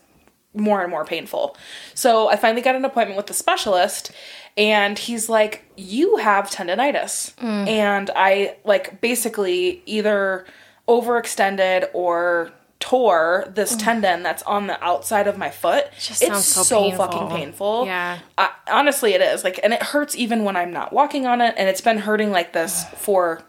[0.57, 1.57] more and more painful.
[1.95, 4.12] So I finally got an appointment with the specialist
[4.57, 7.69] and he's like, "You have tendonitis." Mm.
[7.69, 10.47] And I like basically either
[10.88, 13.83] overextended or tore this mm.
[13.83, 15.87] tendon that's on the outside of my foot.
[15.99, 17.07] just it's so so painful.
[17.07, 17.87] fucking painful.
[17.87, 18.19] Yeah.
[18.38, 21.55] I, honestly, it is like, and it hurts even when I'm not walking on it,
[21.57, 23.42] and it's been hurting like this for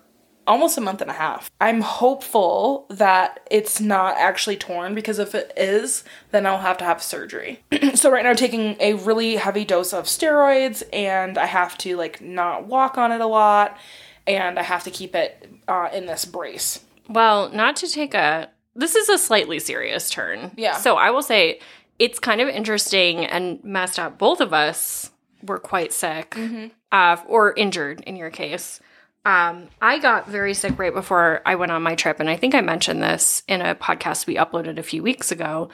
[0.48, 1.52] almost a month and a half.
[1.62, 6.86] I'm hopeful that it's not actually torn because if it is, then I'll have to
[6.86, 7.60] have surgery.
[7.96, 11.96] so right now I'm taking a really heavy dose of steroids and I have to
[11.98, 13.78] like not walk on it a lot
[14.26, 16.80] and I have to keep it uh, in this brace.
[17.10, 20.52] Well, not to take a this is a slightly serious turn.
[20.56, 20.74] Yeah.
[20.78, 21.60] So I will say
[22.00, 24.18] it's kind of interesting and messed up.
[24.20, 25.10] Both of us
[25.44, 26.68] were quite sick, Mm-hmm.
[26.92, 28.80] uh, or injured in your case.
[29.28, 32.56] Um, I got very sick right before I went on my trip, and I think
[32.56, 35.68] I mentioned this in a podcast we uploaded a few weeks ago,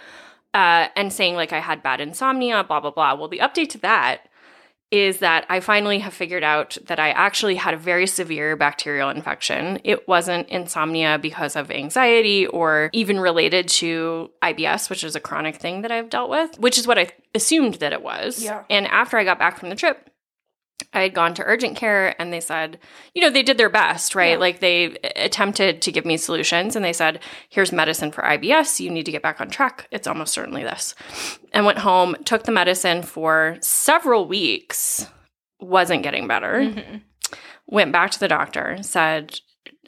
[0.55, 3.13] uh, and saying like I had bad insomnia, blah blah blah.
[3.13, 4.27] Well, the update to that
[4.89, 9.11] is that I finally have figured out that I actually had a very severe bacterial
[9.11, 9.79] infection.
[9.83, 15.57] It wasn't insomnia because of anxiety or even related to IBS, which is a chronic
[15.57, 18.43] thing that I've dealt with, which is what I assumed that it was.
[18.43, 18.63] Yeah.
[18.69, 20.09] And after I got back from the trip,
[20.93, 22.79] I had gone to urgent care and they said,
[23.13, 24.31] you know, they did their best, right?
[24.31, 24.37] Yeah.
[24.37, 28.79] Like they attempted to give me solutions and they said, here's medicine for IBS.
[28.79, 29.87] You need to get back on track.
[29.91, 30.95] It's almost certainly this.
[31.51, 35.07] And went home, took the medicine for several weeks,
[35.59, 36.61] wasn't getting better.
[36.61, 36.97] Mm-hmm.
[37.67, 39.39] Went back to the doctor, said,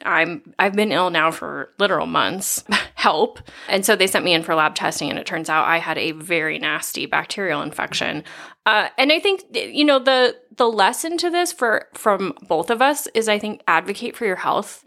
[0.04, 2.64] I'm I've been ill now for literal months.
[2.94, 3.38] Help.
[3.68, 5.96] And so they sent me in for lab testing and it turns out I had
[5.96, 8.24] a very nasty bacterial infection.
[8.66, 12.80] Uh, and I think you know the the lesson to this for from both of
[12.80, 14.84] us is I think advocate for your health.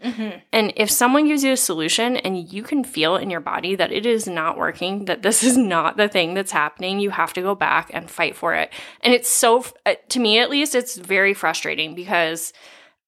[0.52, 3.92] And if someone gives you a solution and you can feel in your body that
[3.92, 7.42] it is not working, that this is not the thing that's happening, you have to
[7.42, 8.72] go back and fight for it.
[9.02, 12.52] And it's so uh, to me at least it's very frustrating because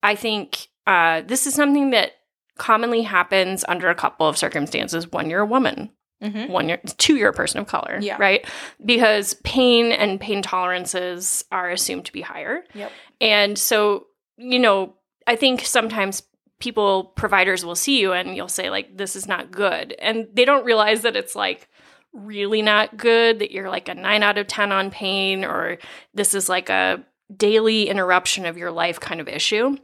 [0.03, 2.13] I think uh, this is something that
[2.59, 5.91] commonly happens under a couple of circumstances when you're a woman
[6.23, 6.69] Mm-hmm.
[6.69, 8.17] you're two you're a person of color Yeah.
[8.19, 8.47] right
[8.85, 12.93] because pain and pain tolerances are assumed to be higher Yep.
[13.21, 14.07] and so
[14.37, 14.95] you know
[15.27, 16.23] i think sometimes
[16.61, 20.45] people providers will see you and you'll say like this is not good and they
[20.45, 21.69] don't realize that it's like
[22.13, 25.79] really not good that you're like a 9 out of 10 on pain or
[26.15, 27.05] this is like a
[27.37, 29.77] daily interruption of your life kind of issue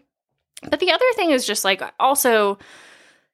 [0.70, 2.59] but the other thing is just like also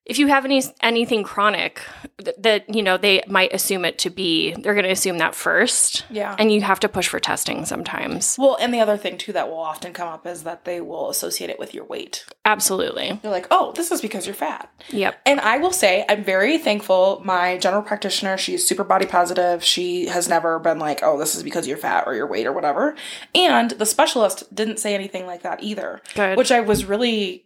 [0.07, 1.81] if you have any anything chronic
[2.23, 5.35] th- that you know they might assume it to be they're going to assume that
[5.35, 6.37] first Yeah.
[6.39, 9.49] and you have to push for testing sometimes well, and the other thing too that
[9.49, 12.25] will often come up is that they will associate it with your weight.
[12.45, 16.23] absolutely They're like, "Oh, this is because you're fat." yep And I will say, I'm
[16.25, 17.23] very thankful.
[17.25, 19.65] My general practitioner, she's super body positive.
[19.65, 22.53] She has never been like, oh, this is because you're fat or your weight or
[22.53, 22.95] whatever.
[23.35, 27.44] And the specialist didn't say anything like that either, good which I was really,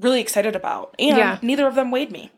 [0.00, 0.94] really excited about.
[0.98, 1.38] And Yeah.
[1.42, 2.30] neither of them weighed me.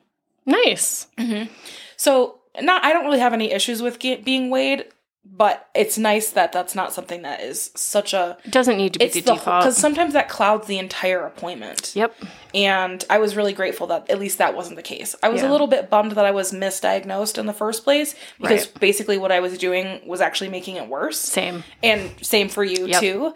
[0.44, 1.52] nice mm-hmm.
[1.96, 4.84] So, not, I don't really have any issues with ge- being weighed,
[5.24, 8.36] but it's nice that that's not something that is such a.
[8.44, 11.92] it doesn't need to be the the default because sometimes that clouds the entire appointment.
[11.96, 12.14] yep
[12.54, 15.16] And I was really grateful that at least that wasn't the case.
[15.22, 15.50] I was Yeah.
[15.50, 18.80] a little bit bummed that I was misdiagnosed in the first place because Right.
[18.80, 21.18] basically what I was doing was actually making it worse.
[21.18, 23.00] same And same for you Yep.
[23.00, 23.34] too.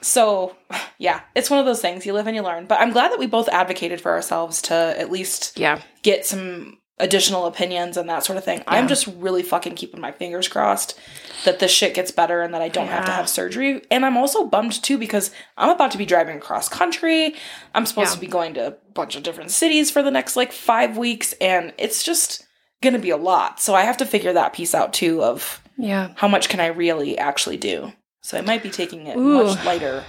[0.00, 0.56] So,
[0.98, 2.66] yeah, it's one of those things you live and you learn.
[2.66, 6.78] But I'm glad that we both advocated for ourselves to at least yeah get some
[7.00, 8.60] additional opinions and that sort of thing.
[8.66, 10.98] I'm just really fucking keeping my fingers crossed
[11.44, 13.82] that this shit gets better and that I don't have to have surgery.
[13.88, 17.36] And I'm also bummed too because I'm about to be driving across country.
[17.72, 18.14] I'm supposed Yeah.
[18.16, 21.34] to be going to a bunch of different cities for the next like five weeks,
[21.40, 22.44] and it's just
[22.82, 23.60] gonna be a lot.
[23.60, 26.66] So I have to figure that piece out too of yeah how much can I
[26.66, 27.92] really actually do.
[28.20, 29.44] So I might be taking it Ooh.
[29.44, 30.04] much lighter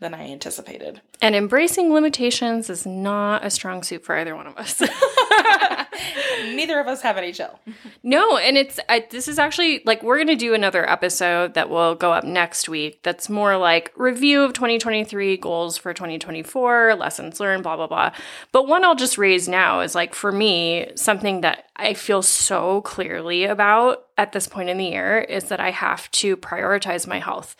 [0.00, 1.00] than I anticipated.
[1.22, 4.80] and embracing limitations is not a strong suit for either one of us
[6.42, 7.58] Neither of us have any chill.
[8.02, 11.70] No, and it's I, this is actually like we're going to do another episode that
[11.70, 13.02] will go up next week.
[13.02, 18.12] That's more like review of 2023 goals for 2024, lessons learned, blah blah blah.
[18.52, 22.82] But one I'll just raise now is like for me something that I feel so
[22.82, 27.18] clearly about at this point in the year is that I have to prioritize my
[27.18, 27.56] health.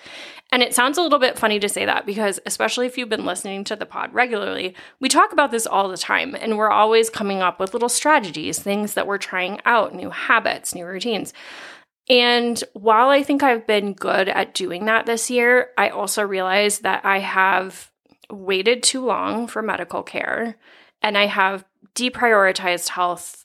[0.52, 3.24] And it sounds a little bit funny to say that because, especially if you've been
[3.24, 7.10] listening to the pod regularly, we talk about this all the time and we're always
[7.10, 11.32] coming up with little strategies, things that we're trying out, new habits, new routines.
[12.08, 16.80] And while I think I've been good at doing that this year, I also realize
[16.80, 17.90] that I have
[18.30, 20.56] waited too long for medical care
[21.02, 23.44] and I have deprioritized health,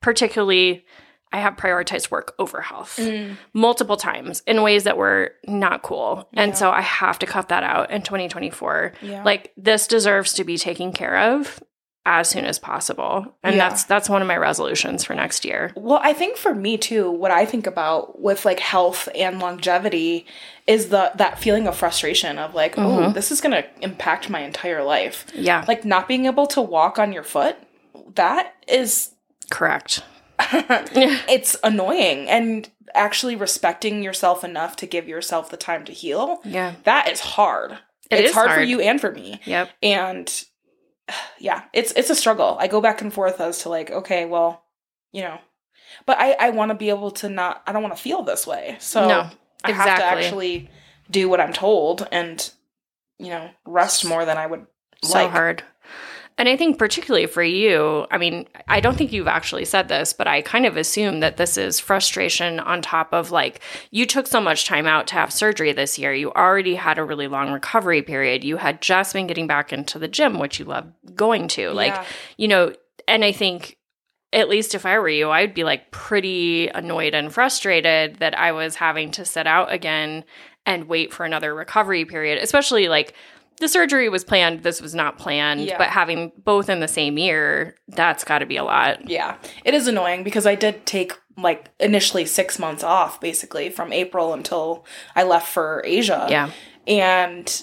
[0.00, 0.84] particularly.
[1.30, 3.36] I have prioritized work over health mm.
[3.52, 6.26] multiple times in ways that were not cool.
[6.32, 6.44] Yeah.
[6.44, 8.94] And so I have to cut that out in 2024.
[9.02, 9.22] Yeah.
[9.24, 11.62] Like this deserves to be taken care of
[12.06, 13.34] as soon as possible.
[13.42, 13.68] And Yeah.
[13.68, 15.72] that's that's one of my resolutions for next year.
[15.76, 20.26] Well, I think for me too, what I think about with like health and longevity
[20.66, 23.12] is the that feeling of frustration of like, oh, mm-hmm.
[23.12, 25.26] this is gonna impact my entire life.
[25.34, 25.64] Yeah.
[25.68, 27.56] Like not being able to walk on your foot,
[28.14, 29.10] that is
[29.50, 30.02] correct.
[30.40, 32.28] it's annoying.
[32.28, 36.74] And actually respecting yourself enough to give yourself the time to heal, Yeah.
[36.84, 37.72] that is hard.
[38.10, 39.40] It it's is hard, for you and for me.
[39.44, 39.68] Yep.
[39.82, 40.44] and
[41.38, 42.56] yeah it's it's a struggle.
[42.60, 44.62] I go back and forth as to like okay well
[45.12, 45.38] you know
[46.06, 48.46] but i i want to be able to not i don't want to feel this
[48.46, 48.76] way.
[48.80, 49.30] So No,
[49.64, 50.70] i have to actually
[51.10, 52.50] do what i'm told and
[53.18, 54.66] you know rest more than i would
[55.02, 55.30] So like.
[55.30, 55.62] hard.
[56.38, 60.12] And I think particularly for you, I mean, I don't think you've actually said this,
[60.12, 64.28] but I kind of assume that this is frustration on top of like you took
[64.28, 66.14] so much time out to have surgery this year.
[66.14, 68.44] You already had a really long recovery period.
[68.44, 71.70] You had just been getting back into the gym, which you love going to.
[71.72, 72.04] Like, Yeah.
[72.36, 72.72] you know,
[73.08, 73.76] and I think
[74.32, 78.52] at least if I were you, I'd be like pretty annoyed and frustrated that I
[78.52, 80.22] was having to sit out again
[80.66, 83.14] and wait for another recovery period, especially like
[83.60, 85.78] the surgery was planned, this was not planned, Yeah.
[85.78, 89.08] but having both in the same year, that's got to be a lot.
[89.08, 93.92] yeah it is annoying because i did take like initially six months off basically from
[93.92, 94.84] april until
[95.16, 96.50] i left for asia Yeah.
[96.86, 97.62] and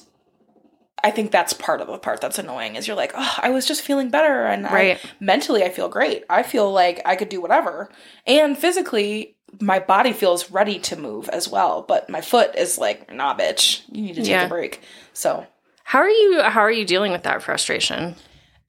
[1.03, 3.67] I think that's part of the part that's annoying is you're like, oh, I was
[3.67, 4.97] just feeling better, and Right.
[4.97, 6.23] I, mentally I feel great.
[6.31, 7.89] I feel like I could do whatever,
[8.25, 13.13] and physically my body feels ready to move as well, but my foot is like,
[13.13, 14.45] nah, bitch, you need to take Yeah.
[14.45, 14.81] a break.
[15.13, 15.45] So,
[15.85, 18.15] How are you how are you dealing with that frustration?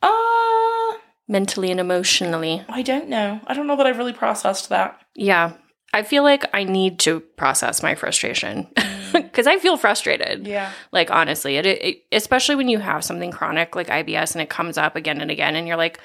[0.02, 0.92] uh,
[1.29, 2.62] Mentally and emotionally.
[2.68, 3.40] I don't know.
[3.46, 5.00] I don't know that I've really processed that.
[5.14, 5.55] Yeah.
[5.92, 8.68] I feel like I need to process my frustration
[9.12, 10.46] because I feel frustrated.
[10.46, 10.70] Yeah.
[10.92, 14.76] Like, honestly, it, it, especially when you have something chronic like IBS and it comes
[14.79, 15.98] up again and again, and you're like,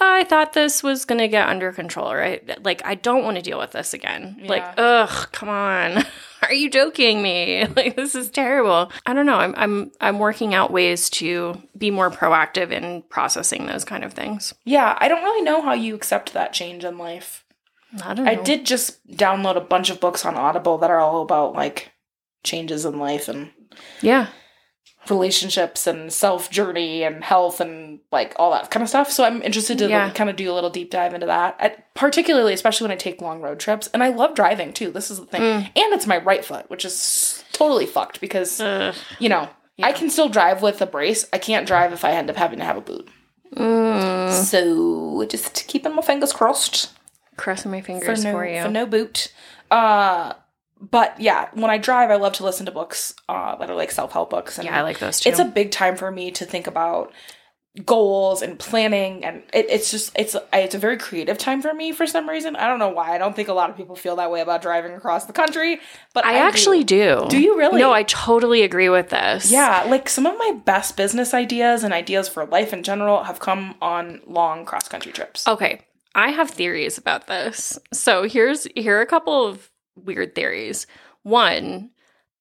[0.00, 2.64] I thought this was going to get under control, right?
[2.64, 4.40] Like, I don't want to deal with this again.
[4.44, 6.04] Like, ugh, come on.
[6.42, 7.66] Are you joking me?
[7.76, 8.92] Like, this is terrible.
[9.06, 9.38] I don't know.
[9.38, 14.12] I'm, I'm, I'm working out ways to be more proactive in processing those kind of
[14.12, 14.54] things.
[14.64, 17.44] Yeah, I don't really know how you accept that change in life.
[18.04, 18.30] I don't know.
[18.30, 21.90] I did just download a bunch of books on Audible that are all about like
[22.44, 23.50] changes in life and
[24.00, 24.28] Yeah.
[25.10, 29.10] Relationships and self journey and health and like all that kind of stuff.
[29.10, 30.10] So I'm interested to Yeah.
[30.10, 33.20] kind of do a little deep dive into that, I, particularly especially when I take
[33.20, 33.88] long road trips.
[33.94, 34.90] And I love driving too.
[34.90, 35.62] This is the thing, Mm.
[35.76, 38.60] and it's my right foot, which is totally fucked because
[39.18, 39.48] you know
[39.82, 41.24] I can still drive with a brace.
[41.32, 43.08] I can't drive if I end up having to have a boot.
[43.54, 44.32] Mm.
[44.32, 46.90] So just keeping my fingers crossed
[47.36, 48.62] Crossing my for fingers no for you.
[48.62, 49.32] for no boot.
[49.70, 50.32] Uh,
[50.80, 53.90] but yeah, when I drive, I love to listen to books uh, that are like
[53.90, 54.58] self help books.
[54.58, 55.30] And yeah, I like those too.
[55.30, 57.12] it's a big time for me to think about
[57.84, 61.92] goals and planning and it, it's just it's it's a very creative time for me
[61.92, 64.16] for some reason i don't know why i don't think a lot of people feel
[64.16, 65.78] that way about driving across the country
[66.12, 67.26] but i, I actually do.
[67.28, 67.78] Do you really?
[67.78, 69.48] No, I totally agree with this.
[69.50, 73.38] yeah like some of my best business ideas and ideas for life in general have
[73.38, 75.80] come on long cross country trips Okay.
[76.14, 77.78] I have theories about this.
[77.92, 79.70] So here's here are a couple of
[80.04, 80.86] weird theories.
[81.22, 81.90] One,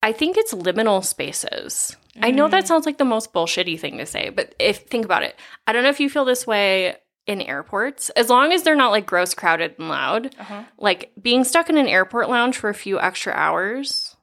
[0.02, 1.96] I think it's liminal spaces.
[2.20, 5.24] I know that sounds like the most bullshitty thing to say, but if think about
[5.24, 5.36] it,
[5.68, 6.96] I don't know if you feel this way
[7.28, 8.10] in airports.
[8.12, 10.64] As long as they're not like gross, crowded, and loud, uh-huh.
[10.80, 14.16] like being stuck in an airport lounge for a few extra hours,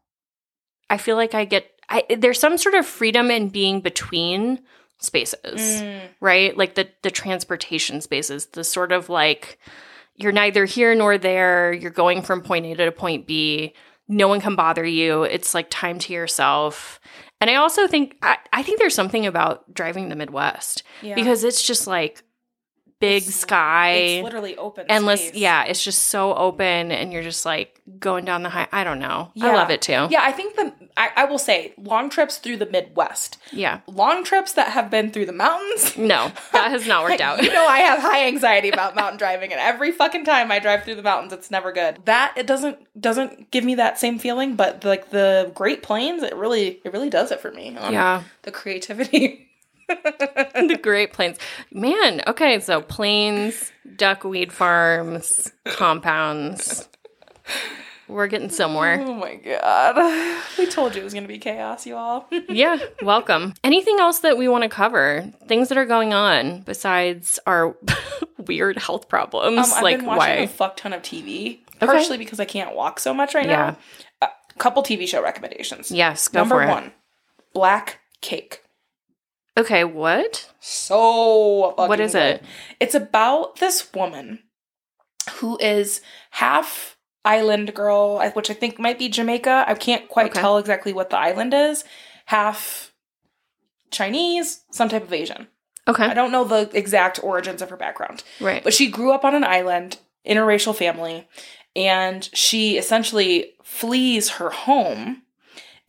[0.91, 4.61] I feel like I get I there's some sort of freedom in being between
[4.99, 6.01] spaces, Mm.
[6.21, 6.57] right?
[6.57, 9.59] Like the the transportation spaces, the sort of like
[10.17, 13.75] you're neither here nor there, you're going from point A to point B.
[14.09, 15.23] No one can bother you.
[15.23, 17.01] It's like time to yourself.
[17.41, 21.15] And I also think I, I think there's something about driving the Midwest yeah.
[21.15, 22.24] because it's just like
[23.05, 25.35] big It's- sky it's literally open endless space.
[25.41, 28.99] yeah it's just so open and you're just like going down the high i don't
[28.99, 32.39] know i love it too yeah i think the I, I will say long trips
[32.39, 36.87] through the midwest yeah long trips that have been through the mountains no that has
[36.87, 40.25] not worked out you know I have high anxiety about mountain driving and every fucking
[40.25, 41.99] time I drive through the mountains it's never good.
[42.05, 46.35] That it doesn't doesn't give me that same feeling, but like the Great Plains it
[46.37, 47.73] really it really does it for me.
[47.73, 49.51] yeah The creativity.
[50.69, 51.39] the great plains
[51.71, 56.89] man okay so plains duckweed farms compounds
[58.09, 60.41] we're getting somewhere oh my god.
[60.59, 62.29] We told you it was going to be chaos, you all.
[62.49, 67.39] yeah welcome anything else that we want to cover things that are going on besides
[67.47, 67.77] our
[68.47, 72.19] weird health problems Um, I've like been watching why a fuck ton of TV, partially
[72.19, 73.77] because I can't walk so much right Yeah.
[74.21, 74.29] now.
[74.29, 75.91] A couple TV show recommendations.
[75.91, 76.93] yes go Number for it one,
[77.53, 78.63] Black Cake.
[79.57, 82.23] Okay what So What is good.
[82.37, 82.45] it?
[82.81, 84.41] It's about this woman
[85.37, 89.65] who is half island girl, which I think might be Jamaica.
[89.67, 90.41] I can't quite Okay.
[90.41, 91.85] tell exactly what the island is.
[92.27, 92.93] Half
[93.91, 95.49] Chinese, some type of Asian.
[95.89, 98.25] okay I don't know the exact origins of her background.
[98.41, 101.27] right But she grew up on an island, interracial family,
[101.77, 105.23] and she essentially flees her home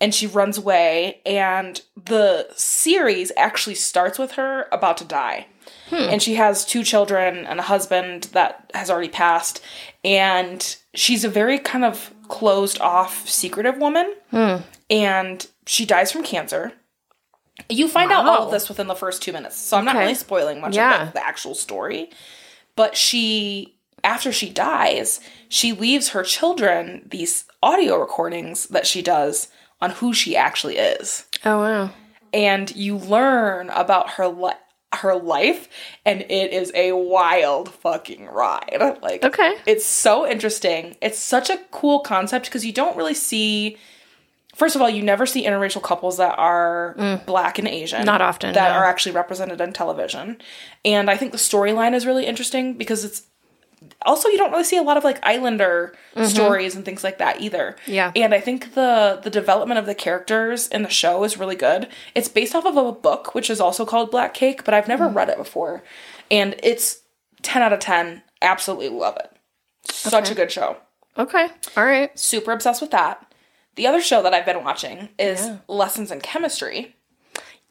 [0.01, 1.21] and she runs away.
[1.25, 5.47] And the series actually starts with her about to die.
[5.89, 5.95] Hmm.
[5.95, 9.61] And she has two children and a husband that has already passed.
[10.03, 14.13] And she's a very kind of closed off, secretive woman.
[14.31, 14.57] Hmm.
[14.89, 16.73] And she dies from cancer.
[17.69, 19.55] You find out all of this within the first two minutes.
[19.57, 21.07] So I'm not really spoiling much Yeah.
[21.07, 22.09] of the actual story.
[22.75, 29.47] But she, after she dies, she leaves her children these audio recordings that she does
[29.81, 31.25] on who she actually is.
[31.45, 31.89] oh wow
[32.33, 34.57] And you learn about her life.
[34.93, 35.67] Her life,
[36.05, 38.77] and it is a wild fucking ride.
[39.01, 40.95] Like, okay it's so interesting.
[41.01, 43.75] It's such a cool concept because you don't really see.
[44.55, 48.03] First of all, you never see interracial couples that are black and Asian.
[48.03, 48.05] Mm.
[48.05, 48.77] Not often, That no.
[48.77, 50.37] are actually represented on television.
[50.85, 53.23] And I think the storyline is really interesting because it's.
[54.03, 57.41] Also, you don't really see a lot of like Islander stories and things like that
[57.41, 57.75] either.
[57.83, 57.91] Mm-hmm.
[57.93, 58.11] Yeah.
[58.15, 61.87] And I think the the development of the characters in the show is really good.
[62.13, 64.89] It's based off of a book which is also called Black Cake, but I've Mm.
[64.89, 65.83] never read it before.
[66.31, 67.01] And it's
[67.41, 68.23] 10 out of 10.
[68.41, 69.31] Absolutely love it.
[69.91, 70.31] Such Okay.
[70.31, 70.77] a good show.
[71.17, 71.47] Okay.
[71.77, 72.17] All right.
[72.19, 73.25] Super obsessed with that.
[73.75, 75.57] The other show that I've been watching is Yeah.
[75.67, 76.95] Lessons in Chemistry.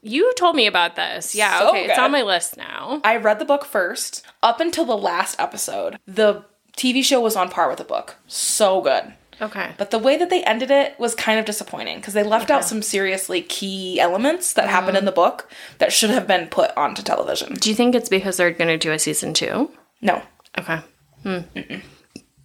[0.05, 1.35] You told me about this.
[1.35, 1.59] Yeah.
[1.59, 1.87] So okay.
[1.87, 3.01] It's on my list now.
[3.03, 4.25] I read the book first.
[4.43, 6.45] Up until the last episode, the
[6.77, 8.17] TV show was on par with the book.
[8.27, 9.15] So good.
[9.41, 9.73] Okay.
[9.79, 12.65] But the way that they ended it was kind of disappointing because they left out
[12.65, 17.03] some seriously key elements that happened in the book that should have been put onto
[17.03, 17.55] television.
[17.55, 19.73] Do you think it's because they're going to do a season two?
[20.01, 20.23] No.
[20.59, 20.81] Okay.
[21.23, 21.39] Hmm.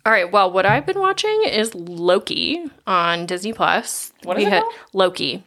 [0.05, 0.32] All right.
[0.32, 4.12] Well, what I've been watching is Loki on Disney Plus.
[4.24, 4.74] What is it called?
[4.93, 5.43] Loki,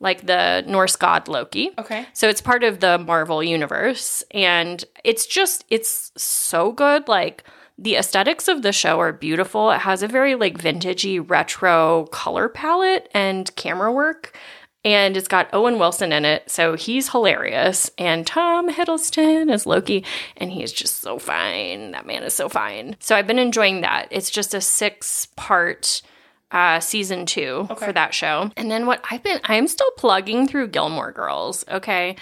[0.00, 1.70] like the Norse god Loki.
[1.78, 2.06] Okay.
[2.12, 7.08] So it's part of the Marvel universe, and it's just it's so good.
[7.08, 7.44] Like
[7.78, 9.70] the aesthetics of the show are beautiful.
[9.70, 14.36] It has a very like vintagey retro color palette and camera work.
[14.84, 17.90] And it's got Owen Wilson in it, so he's hilarious.
[17.98, 20.04] And Tom Hiddleston is Loki,
[20.36, 21.90] and he's just so fine.
[21.90, 22.94] That man is so fine.
[23.00, 24.06] So I've been enjoying that.
[24.12, 26.02] It's just a six part
[26.50, 28.50] uh, season two for that show.
[28.56, 31.64] And then what I've been, I'm still plugging through Gilmore Girls.
[31.70, 32.16] Okay.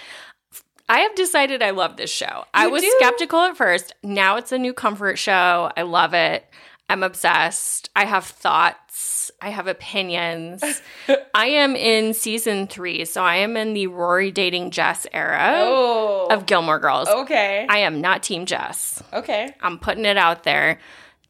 [0.87, 2.45] I have decided I love this show.
[2.53, 2.93] I was do?
[2.99, 3.93] skeptical at first.
[4.03, 5.71] Now it's a new comfort show.
[5.75, 6.45] I love it.
[6.87, 7.89] I'm obsessed.
[7.95, 9.31] I have thoughts.
[9.41, 10.63] I have opinions.
[11.33, 16.27] I am in season three, so I am in the Rory dating Jess era Oh.
[16.29, 17.07] of Gilmore Girls.
[17.07, 17.65] okay.
[17.67, 19.01] I am not Team Jess.
[19.11, 19.55] okay.
[19.61, 20.79] I'm putting it out there.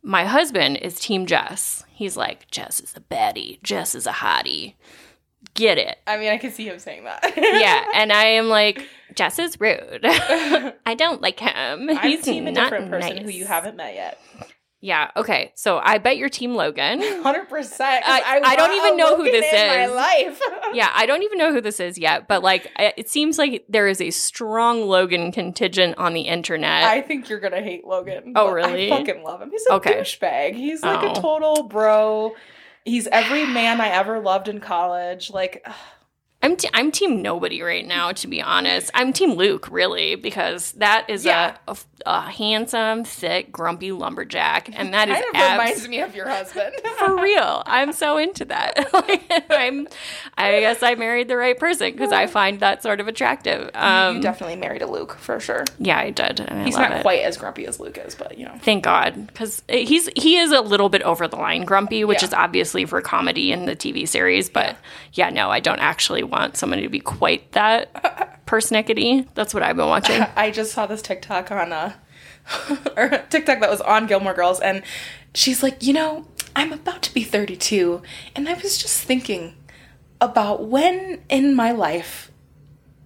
[0.05, 1.83] My husband is Team Jess.
[1.89, 3.59] He's like, Jess is a baddie.
[3.63, 4.75] Jess is a hottie.
[5.55, 5.97] Get it.
[6.05, 7.33] I mean, I can see him saying that.
[7.37, 7.83] Yeah.
[7.95, 10.01] And I am like, Jess is rude.
[10.03, 11.89] I don't like him.
[11.89, 14.21] I'm He's team a different person who you haven't met yet.
[14.85, 15.09] Yeah.
[15.17, 15.51] Okay.
[15.55, 17.01] So I bet you're Team Logan.
[17.23, 18.03] Hundred percent.
[18.05, 19.91] I- I don't even know who this in My is.
[19.91, 20.41] life.
[20.75, 20.91] Yeah.
[20.93, 23.99] I don't even know who this is yet, but like, it seems like there is
[23.99, 26.83] a strong Logan contingent on the internet.
[26.83, 28.33] I think you're gonna hate Logan.
[28.35, 28.91] Oh, really?
[28.91, 29.49] I fucking love him.
[29.49, 29.93] He's a Okay.
[29.95, 30.53] douchebag.
[30.55, 31.11] He's like Oh.
[31.11, 32.35] a total bro.
[32.83, 35.31] He's every man I ever loved in college.
[35.31, 35.65] Like,
[36.45, 38.91] I'm t- I'm team nobody right now, to be honest.
[38.93, 41.57] I'm team Luke, really, because that is Yeah.
[41.67, 46.29] a, a, a handsome, thick, grumpy lumberjack, and that is abs- reminds me of your
[46.29, 46.71] husband.
[46.99, 47.63] for real.
[47.65, 48.93] I'm so into that.
[48.93, 49.87] like, I'm,
[50.37, 53.71] I guess I married the right person because I find that sort of attractive.
[53.73, 55.65] Um, you definitely married a Luke for sure.
[55.79, 56.41] yeah, I did.
[56.41, 57.01] I He's not it.
[57.01, 58.53] quite as grumpy as Luke is, but you know.
[58.61, 62.27] Thank God, because he's he is a little bit over the line grumpy, which Yeah.
[62.27, 64.47] is obviously for comedy in the TV series.
[64.47, 64.77] But
[65.13, 69.27] yeah, no, I don't actually want somebody to be quite that persnickety.
[69.33, 70.21] That's what I've been watching.
[70.35, 71.93] I just saw this TikTok on uh
[72.97, 74.83] or TikTok that was on Gilmore Girls and
[75.33, 78.01] she's like, "You know, I'm about to be 32
[78.35, 79.55] and I was just thinking
[80.21, 82.31] about when in my life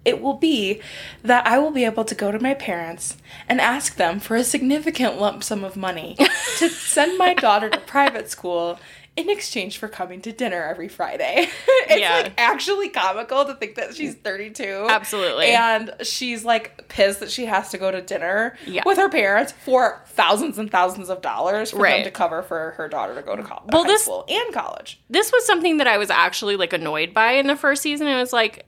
[0.04, 0.80] it will be
[1.22, 3.18] that I will be able to go to my parents
[3.48, 6.16] and ask them for a significant lump sum of money
[6.58, 8.78] to send my daughter to private school
[9.16, 11.48] in exchange for coming to dinner every Friday.
[11.88, 12.20] it's Yeah.
[12.22, 14.86] like actually comical to think that she's 32.
[14.88, 15.46] Absolutely.
[15.48, 18.82] And she's like pissed that she has to go to dinner Yeah.
[18.86, 22.88] with her parents for thousands and thousands of dollars for them to cover for her
[22.88, 25.00] daughter to go to college, Well, this- school and college.
[25.10, 28.06] this was something that I was actually like annoyed by in the first season.
[28.06, 28.66] I was like,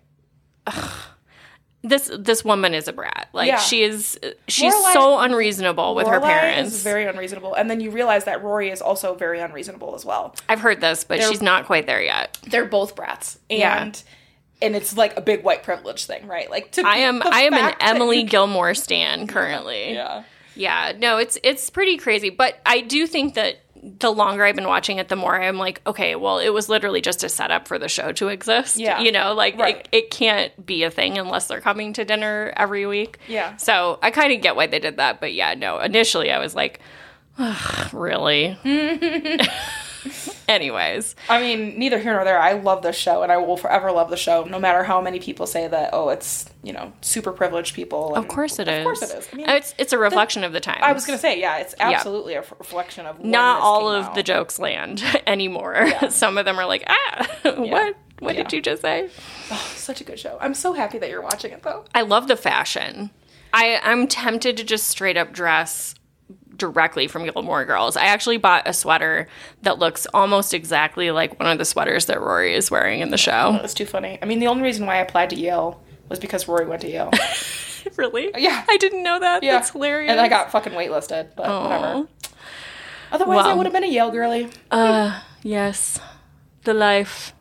[0.66, 0.90] ugh,
[1.83, 3.28] this this woman is a brat.
[3.33, 3.59] Like Yeah.
[3.59, 4.18] she is
[4.49, 6.74] she's Lorelai- so unreasonable with her parents.
[6.74, 10.35] is very unreasonable, and then you realize that Rory is also very unreasonable as well.
[10.49, 12.39] I've heard this, but she's not quite there yet.
[12.47, 13.93] They're both brats, and Yeah.
[14.66, 16.49] and it's like a big white privilege thing, right?
[16.49, 19.95] Like to I am I am an Emily Gilmore stan currently.
[19.95, 20.22] Yeah.
[20.55, 24.68] Yeah, no, it's it's pretty crazy, but I do think that the longer I've been
[24.68, 27.78] watching it, the more I'm like, okay, well, it was literally just a setup for
[27.78, 28.76] the show to exist.
[28.76, 29.01] Yeah.
[29.01, 29.78] you know, like Right.
[29.91, 33.18] it, it can't be a thing unless they're coming to dinner every week.
[33.26, 33.57] Yeah.
[33.57, 35.78] So I kind of get why they did that, but yeah, no.
[35.80, 36.78] Initially, I was like,
[37.39, 38.57] "Ugh, really.
[40.49, 42.38] Anyways, I mean, neither here nor there.
[42.38, 45.18] I love this show, and I will forever love the show, no matter how many
[45.20, 45.90] people say that.
[45.93, 48.14] Oh, it's you know super privileged people.
[48.14, 48.78] of course it is.
[48.80, 49.28] Of course it is.
[49.32, 50.80] I mean, it's it's a reflection of the time.
[50.82, 54.14] I was gonna say, yeah, it's absolutely a reflection of not all of out.
[54.14, 55.86] the jokes land anymore.
[56.11, 57.26] Some of them are like, ah,
[57.57, 57.97] what?
[58.18, 58.43] What Yeah.
[58.45, 59.09] did you just say?
[59.74, 60.38] Such a good show.
[60.40, 61.84] I'm so happy that you're watching it, though.
[61.95, 63.11] I love the fashion.
[63.53, 65.95] I I'm tempted to just straight up dress
[66.62, 67.96] directly from Gilmore Girls.
[67.96, 69.26] I actually bought a sweater
[69.62, 73.18] that looks almost exactly like one of the sweaters that Rory is wearing in the
[73.18, 73.58] show.
[73.64, 74.16] It's too funny.
[74.22, 76.88] I mean, the only reason why I applied to Yale was because Rory went to
[76.88, 77.10] Yale.
[77.96, 78.30] really?
[78.36, 78.64] Yeah.
[78.68, 79.42] I didn't know that.
[79.42, 79.54] Yeah.
[79.54, 80.12] That's hilarious.
[80.12, 81.84] and I got fucking waitlisted, but whatever.
[81.84, 82.06] Aw.
[83.10, 84.48] Otherwise, I would have been a Yale girly.
[84.70, 85.98] Uh, yes.
[86.62, 87.34] The life.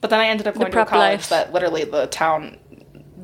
[0.00, 1.28] But then I ended up going to a college life.
[1.28, 2.58] that literally the town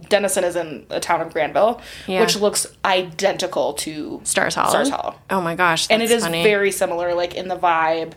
[0.09, 2.21] Denison is in the town of Granville, Yeah.
[2.21, 4.71] which looks identical to Stars Hollow.
[4.71, 5.15] Stars Hollow.
[5.31, 6.43] Oh my gosh, and it is funny.
[6.43, 8.13] very similar, like in the vibe,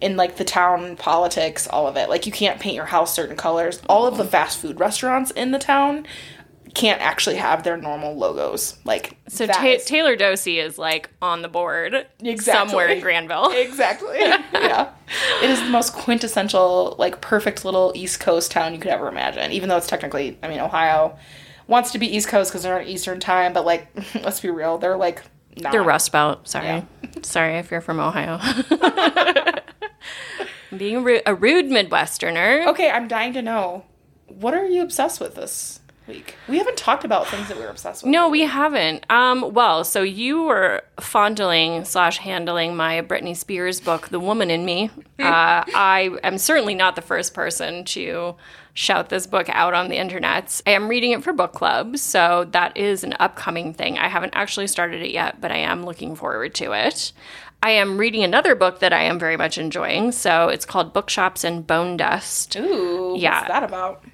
[0.00, 2.08] in like the town politics, all of it.
[2.10, 3.80] Like you can't paint your house certain colors.
[3.88, 6.06] All of the fast food restaurants in the town
[6.76, 8.76] can't actually have their normal logos.
[8.84, 12.68] Like so Ta- is- Taylor Doose is like on the board Exactly.
[12.68, 13.50] somewhere in Granville.
[13.56, 14.18] Exactly.
[14.18, 14.90] yeah.
[15.42, 19.52] It is the most quintessential, like, perfect little East Coast town you could ever imagine.
[19.52, 21.16] Even though it's technically, I mean, Ohio
[21.68, 23.86] wants to be East Coast because they're on Eastern time, but, like,
[24.24, 25.22] let's be real, they're, like,
[25.60, 25.70] not.
[25.72, 26.48] They're Rust Belt.
[26.48, 26.66] Sorry.
[26.66, 26.82] Yeah.
[27.22, 28.40] Sorry if you're from Ohio.
[30.76, 32.66] Being a rude, a rude Midwesterner.
[32.68, 33.84] Okay, I'm dying to know
[34.26, 36.34] what are you obsessed with this week?
[36.48, 38.10] We haven't talked about things that we were obsessed with.
[38.12, 39.04] No, we haven't.
[39.10, 44.64] Um, well, so you were fondling slash handling my Britney Spears book, The Woman in
[44.64, 44.90] Me.
[45.18, 48.36] Uh, I am certainly not the first person to
[48.74, 50.60] shout this book out on the internet.
[50.66, 53.96] I am reading it for book club, so that is an upcoming thing.
[53.98, 57.12] I haven't actually started it yet, but I am looking forward to it.
[57.62, 60.12] I am reading another book that I am very much enjoying.
[60.12, 62.54] So it's called Bookshops and Bone Dust.
[62.54, 63.38] Ooh, Yeah.
[63.40, 64.04] what's that about?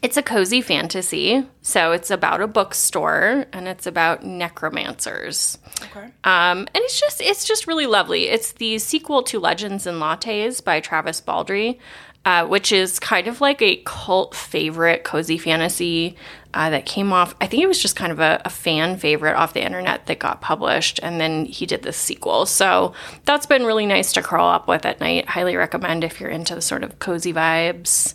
[0.00, 1.46] It's a cozy fantasy.
[1.62, 5.58] So it's about a bookstore and it's about necromancers.
[5.82, 6.06] Okay.
[6.24, 8.28] Um, and it's just it's just really lovely.
[8.28, 11.78] It's the sequel to Legends and Lattes by Travis Baldree,
[12.24, 16.16] uh, which is kind of like a cult favorite cozy fantasy
[16.54, 17.34] uh, that came off.
[17.40, 20.18] I think it was just kind of a, a fan favorite off the internet that
[20.18, 22.46] got published, and then he did this sequel.
[22.46, 22.92] So
[23.24, 25.26] that's been really nice to curl up with at night.
[25.26, 28.14] Highly recommend if you're into the sort of cozy vibes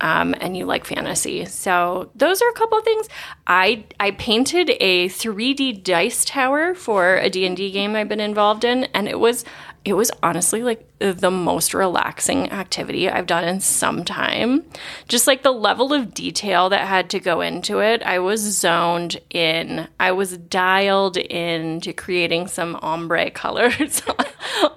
[0.00, 1.44] um, and you like fantasy.
[1.44, 3.08] So those are a couple of things.
[3.46, 8.84] I I painted a 3D dice tower for a D&D game I've been involved in
[8.94, 9.44] and it was
[9.84, 14.64] it was honestly like the most relaxing activity I've done in some time.
[15.06, 19.20] Just like the level of detail that had to go into it, I was zoned
[19.30, 19.88] in.
[19.98, 24.02] I was dialed into creating some ombre colors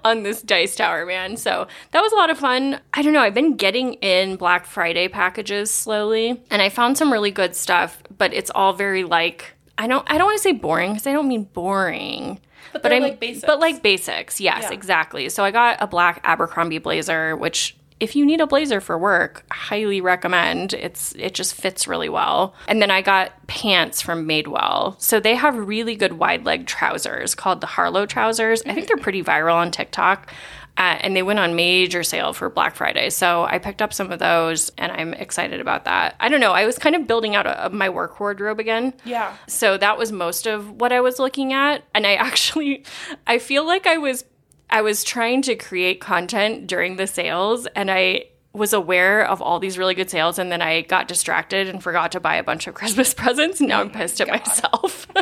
[0.06, 1.38] on this dice tower, man.
[1.38, 2.80] So that was a lot of fun.
[2.94, 7.12] I don't know, I've been getting in Black Friday packages slowly, and I found some
[7.12, 10.52] really good stuff, but it's all very like I don't I don't want to say
[10.52, 12.40] boring because I don't mean boring.
[12.74, 13.46] But they're I'm- like basics.
[13.46, 14.72] But like basics, yes, Yeah.
[14.72, 15.30] exactly.
[15.30, 19.46] So I got a black Abercrombie blazer, which if you need a blazer for work,
[19.52, 20.74] highly recommend.
[20.74, 22.56] It's it just fits really well.
[22.68, 25.00] And then I got pants from Madewell.
[25.00, 28.64] So they have really good wide leg trousers called the Harlow trousers.
[28.66, 29.04] I think they're mm.
[29.04, 30.34] pretty viral on TikTok.
[30.78, 33.10] Uh, and they went on major sale for Black Friday.
[33.10, 36.16] So I picked up some of those and I'm excited about that.
[36.20, 36.54] I don't know.
[36.54, 38.94] I was kind of building out a, my work wardrobe again.
[39.04, 39.36] Yeah.
[39.48, 41.84] So that was most of what I was looking at.
[41.94, 42.84] And I actually
[43.28, 44.24] I feel like I was
[44.70, 49.60] I was trying to create content during the sales and I was aware of all
[49.60, 52.68] these really good sales and then I got distracted and forgot to buy a bunch
[52.68, 53.62] of Christmas presents.
[53.62, 55.08] Now I'm pissed at myself.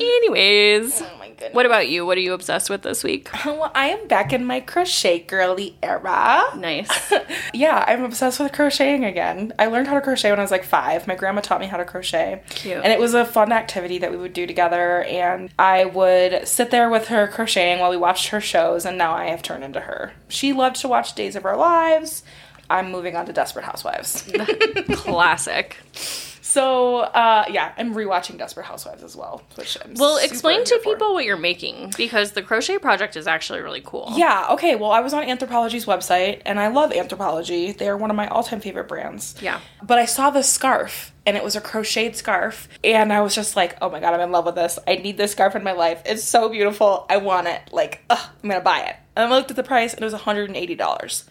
[0.00, 1.02] Anyways,
[1.52, 2.06] What about you?
[2.06, 3.28] What are you obsessed with this week?
[3.60, 6.42] Well, I am back in my crochet girly era.
[6.56, 7.12] Nice.
[7.52, 9.52] Yeah, I'm obsessed with crocheting again.
[9.58, 11.06] I learned how to crochet when I was like five.
[11.08, 12.42] My grandma taught me how to crochet.
[12.50, 12.76] Cute.
[12.76, 15.02] And it was a fun activity that we would do together.
[15.02, 18.84] And I would sit there with her crocheting while we watched her shows.
[18.86, 20.12] And now I have turned into her.
[20.28, 22.22] She loved to watch Days of Our Lives.
[22.70, 24.30] I'm moving on to Desperate Housewives.
[24.92, 25.76] Classic.
[26.50, 29.42] So, uh, yeah, I'm rewatching Desperate Housewives as well.
[29.54, 30.82] Which I'm Well, explain to for.
[30.94, 34.12] people what you're making because the crochet project is actually really cool.
[34.16, 34.74] Yeah, okay.
[34.76, 37.76] Well, I was on Anthropologie's website and I love Anthropologie.
[37.78, 39.34] They are one of my all time favorite brands.
[39.40, 39.60] Yeah.
[39.82, 43.54] But I saw this scarf and it was a crocheted scarf and I was just
[43.54, 44.78] like, oh my god, I'm in love with this.
[44.88, 46.02] I need this scarf in my life.
[46.04, 47.06] It's so beautiful.
[47.08, 47.60] I want it.
[47.72, 48.96] Like, ugh, I'm gonna buy it.
[49.16, 51.24] And I looked at the price and it was $180.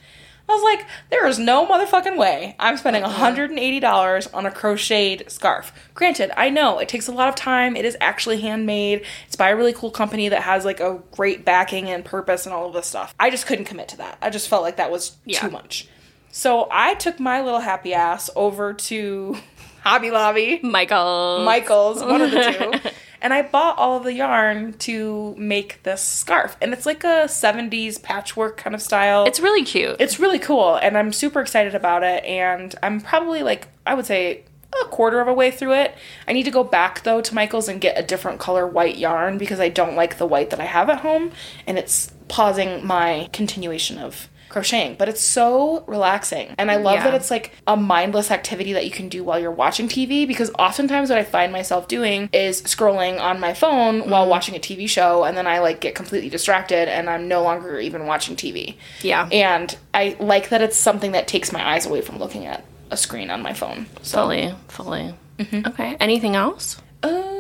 [0.50, 5.72] I was like, there is no motherfucking way I'm spending $180 on a crocheted scarf.
[5.94, 7.76] Granted, I know it takes a lot of time.
[7.76, 9.06] It is actually handmade.
[9.28, 12.54] It's by a really cool company that has like a great backing and purpose and
[12.54, 13.14] all of this stuff.
[13.20, 14.18] I just couldn't commit to that.
[14.22, 15.40] I just felt like that was Yeah.
[15.42, 15.88] too much.
[16.32, 19.38] So I took my little happy ass over to
[19.84, 21.44] Hobby Lobby, Michael.
[21.46, 22.90] Michael's, one of the two.
[23.22, 26.56] And I bought all of the yarn to make this scarf.
[26.62, 29.26] And it's like a 70s patchwork kind of style.
[29.26, 29.98] It's really cute.
[30.00, 32.24] It's really cool, and I'm super excited about it.
[32.24, 34.44] And I'm probably like, I would say,
[34.82, 35.96] a quarter of a way through it.
[36.28, 39.38] I need to go back though to Michael's and get a different color white yarn
[39.38, 41.32] because I don't like the white that I have at home,
[41.66, 44.96] and it's pausing my continuation of crocheting.
[44.98, 47.04] But it's so relaxing, and I love Yeah.
[47.06, 50.52] that it's like a mindless activity that you can do while you're watching TV because
[50.60, 54.88] oftentimes what I find myself doing is scrolling on my phone while watching a TV
[54.90, 58.76] show, and then I like get completely distracted and I'm no longer even watching TV.
[59.02, 59.28] Yeah.
[59.32, 62.98] And I like that it's something that takes my eyes away from looking at a
[62.98, 63.86] screen on my phone.
[64.02, 65.14] So fully, fully.
[65.40, 65.96] Okay.
[66.00, 66.82] Anything else?
[67.04, 67.39] Um,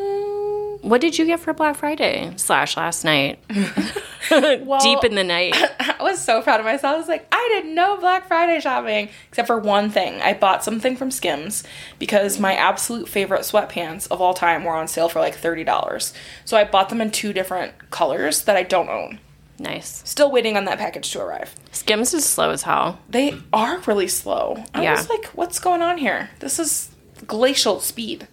[0.82, 3.40] What did you get for Black Friday slash last night?
[3.50, 5.54] Deep in the night.
[5.80, 6.96] I was so proud of myself.
[6.96, 10.22] I was like, I did no Black Friday shopping except for one thing.
[10.22, 11.64] I bought something from Skims
[11.98, 16.14] because my absolute favorite sweatpants of all time were on sale for like $30.
[16.46, 19.20] So I bought them in two different colors that I don't own.
[19.58, 20.02] Nice.
[20.06, 21.54] Still waiting on that package to arrive.
[21.72, 23.00] Skims is slow as hell.
[23.10, 24.64] They are really slow.
[24.74, 24.92] I Yeah.
[24.96, 26.30] was like, what's going on here?
[26.40, 26.90] This is
[27.28, 28.28] glacial speed.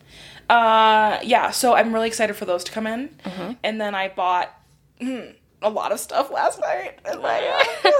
[0.48, 3.10] Uh, yeah, so I'm really excited for those to come in.
[3.64, 4.52] And then I bought
[5.00, 7.00] mm, a lot of stuff last night.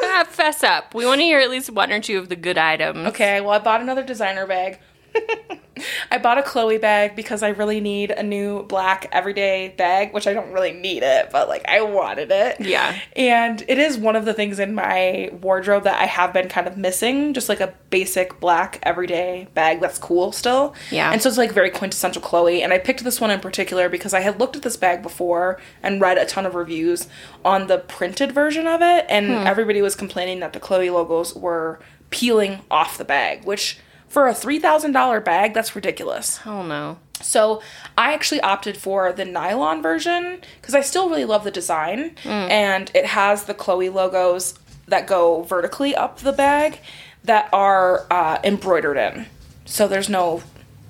[0.04, 0.94] uh, Fess up.
[0.94, 3.08] We want to hear at least one or two of the good items.
[3.08, 4.78] Okay, well, I bought another designer bag.
[6.10, 10.26] I bought a Chloe bag because I really need a new black everyday bag, which
[10.26, 12.60] I don't really need it, but like I wanted it.
[12.60, 12.98] Yeah.
[13.14, 16.66] And it is one of the things in my wardrobe that I have been kind
[16.66, 20.74] of missing, just like a basic black everyday bag that's cool still.
[20.90, 21.12] Yeah.
[21.12, 22.62] And so it's like very quintessential Chloe.
[22.62, 25.60] And I picked this one in particular because I had looked at this bag before
[25.82, 27.06] and read a ton of reviews
[27.44, 29.46] on the printed version of it, and hmm.
[29.46, 31.78] everybody was complaining that the Chloe logos were
[32.10, 33.78] peeling off the bag, which
[34.08, 36.40] for a $3,000 bag, that's ridiculous.
[36.46, 36.98] Oh no.
[37.22, 37.62] So
[37.96, 42.90] I actually opted for the nylon version because I still really love the design, and
[42.94, 44.54] it has the Chloe logos
[44.86, 46.78] that go vertically up the bag
[47.24, 49.26] that are uh, embroidered in.
[49.64, 50.42] So there's no,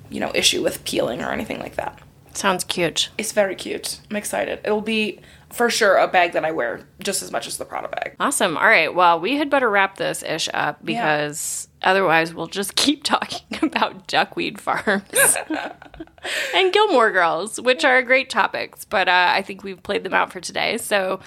[0.09, 1.97] you know, issue with peeling or anything like that.
[2.33, 3.09] Sounds cute.
[3.17, 3.99] It's very cute.
[4.11, 4.59] I'm excited.
[4.63, 5.19] It'll be
[5.49, 8.15] for sure a bag that I wear just as much as the Prada bag.
[8.19, 8.57] Awesome.
[8.57, 8.93] All right.
[8.93, 14.07] Well, we had better wrap this ish up because otherwise we'll just keep talking about
[14.07, 15.37] duckweed farms
[16.55, 20.31] and Gilmore Girls, which are great topics, but uh, I think we've played them out
[20.31, 20.77] for today.
[20.77, 21.19] So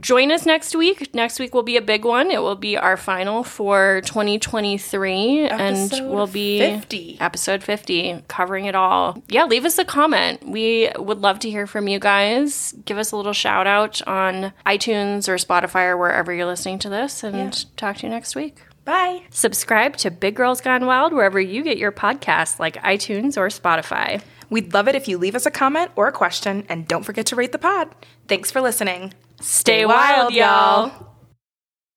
[0.00, 1.14] join us next week.
[1.14, 2.30] Next week will be a big one.
[2.30, 7.18] It will be our final for 2023, and we'll be 50.
[7.20, 9.22] episode 50, covering it all.
[9.28, 10.46] Yeah, leave us a comment.
[10.48, 12.74] We would love to hear from you guys.
[12.84, 16.88] Give us a little shout out on iTunes or Spotify or wherever you're listening to
[16.88, 18.62] this, and talk to you next week.
[18.84, 19.22] Bye.
[19.30, 24.20] Subscribe to Big Girls Gone Wild wherever you get your podcasts, like iTunes or Spotify.
[24.50, 27.24] We'd love it if you leave us a comment or a question, and don't forget
[27.26, 27.94] to rate the pod.
[28.28, 29.14] Thanks for listening.
[29.40, 31.13] Stay wild, y'all.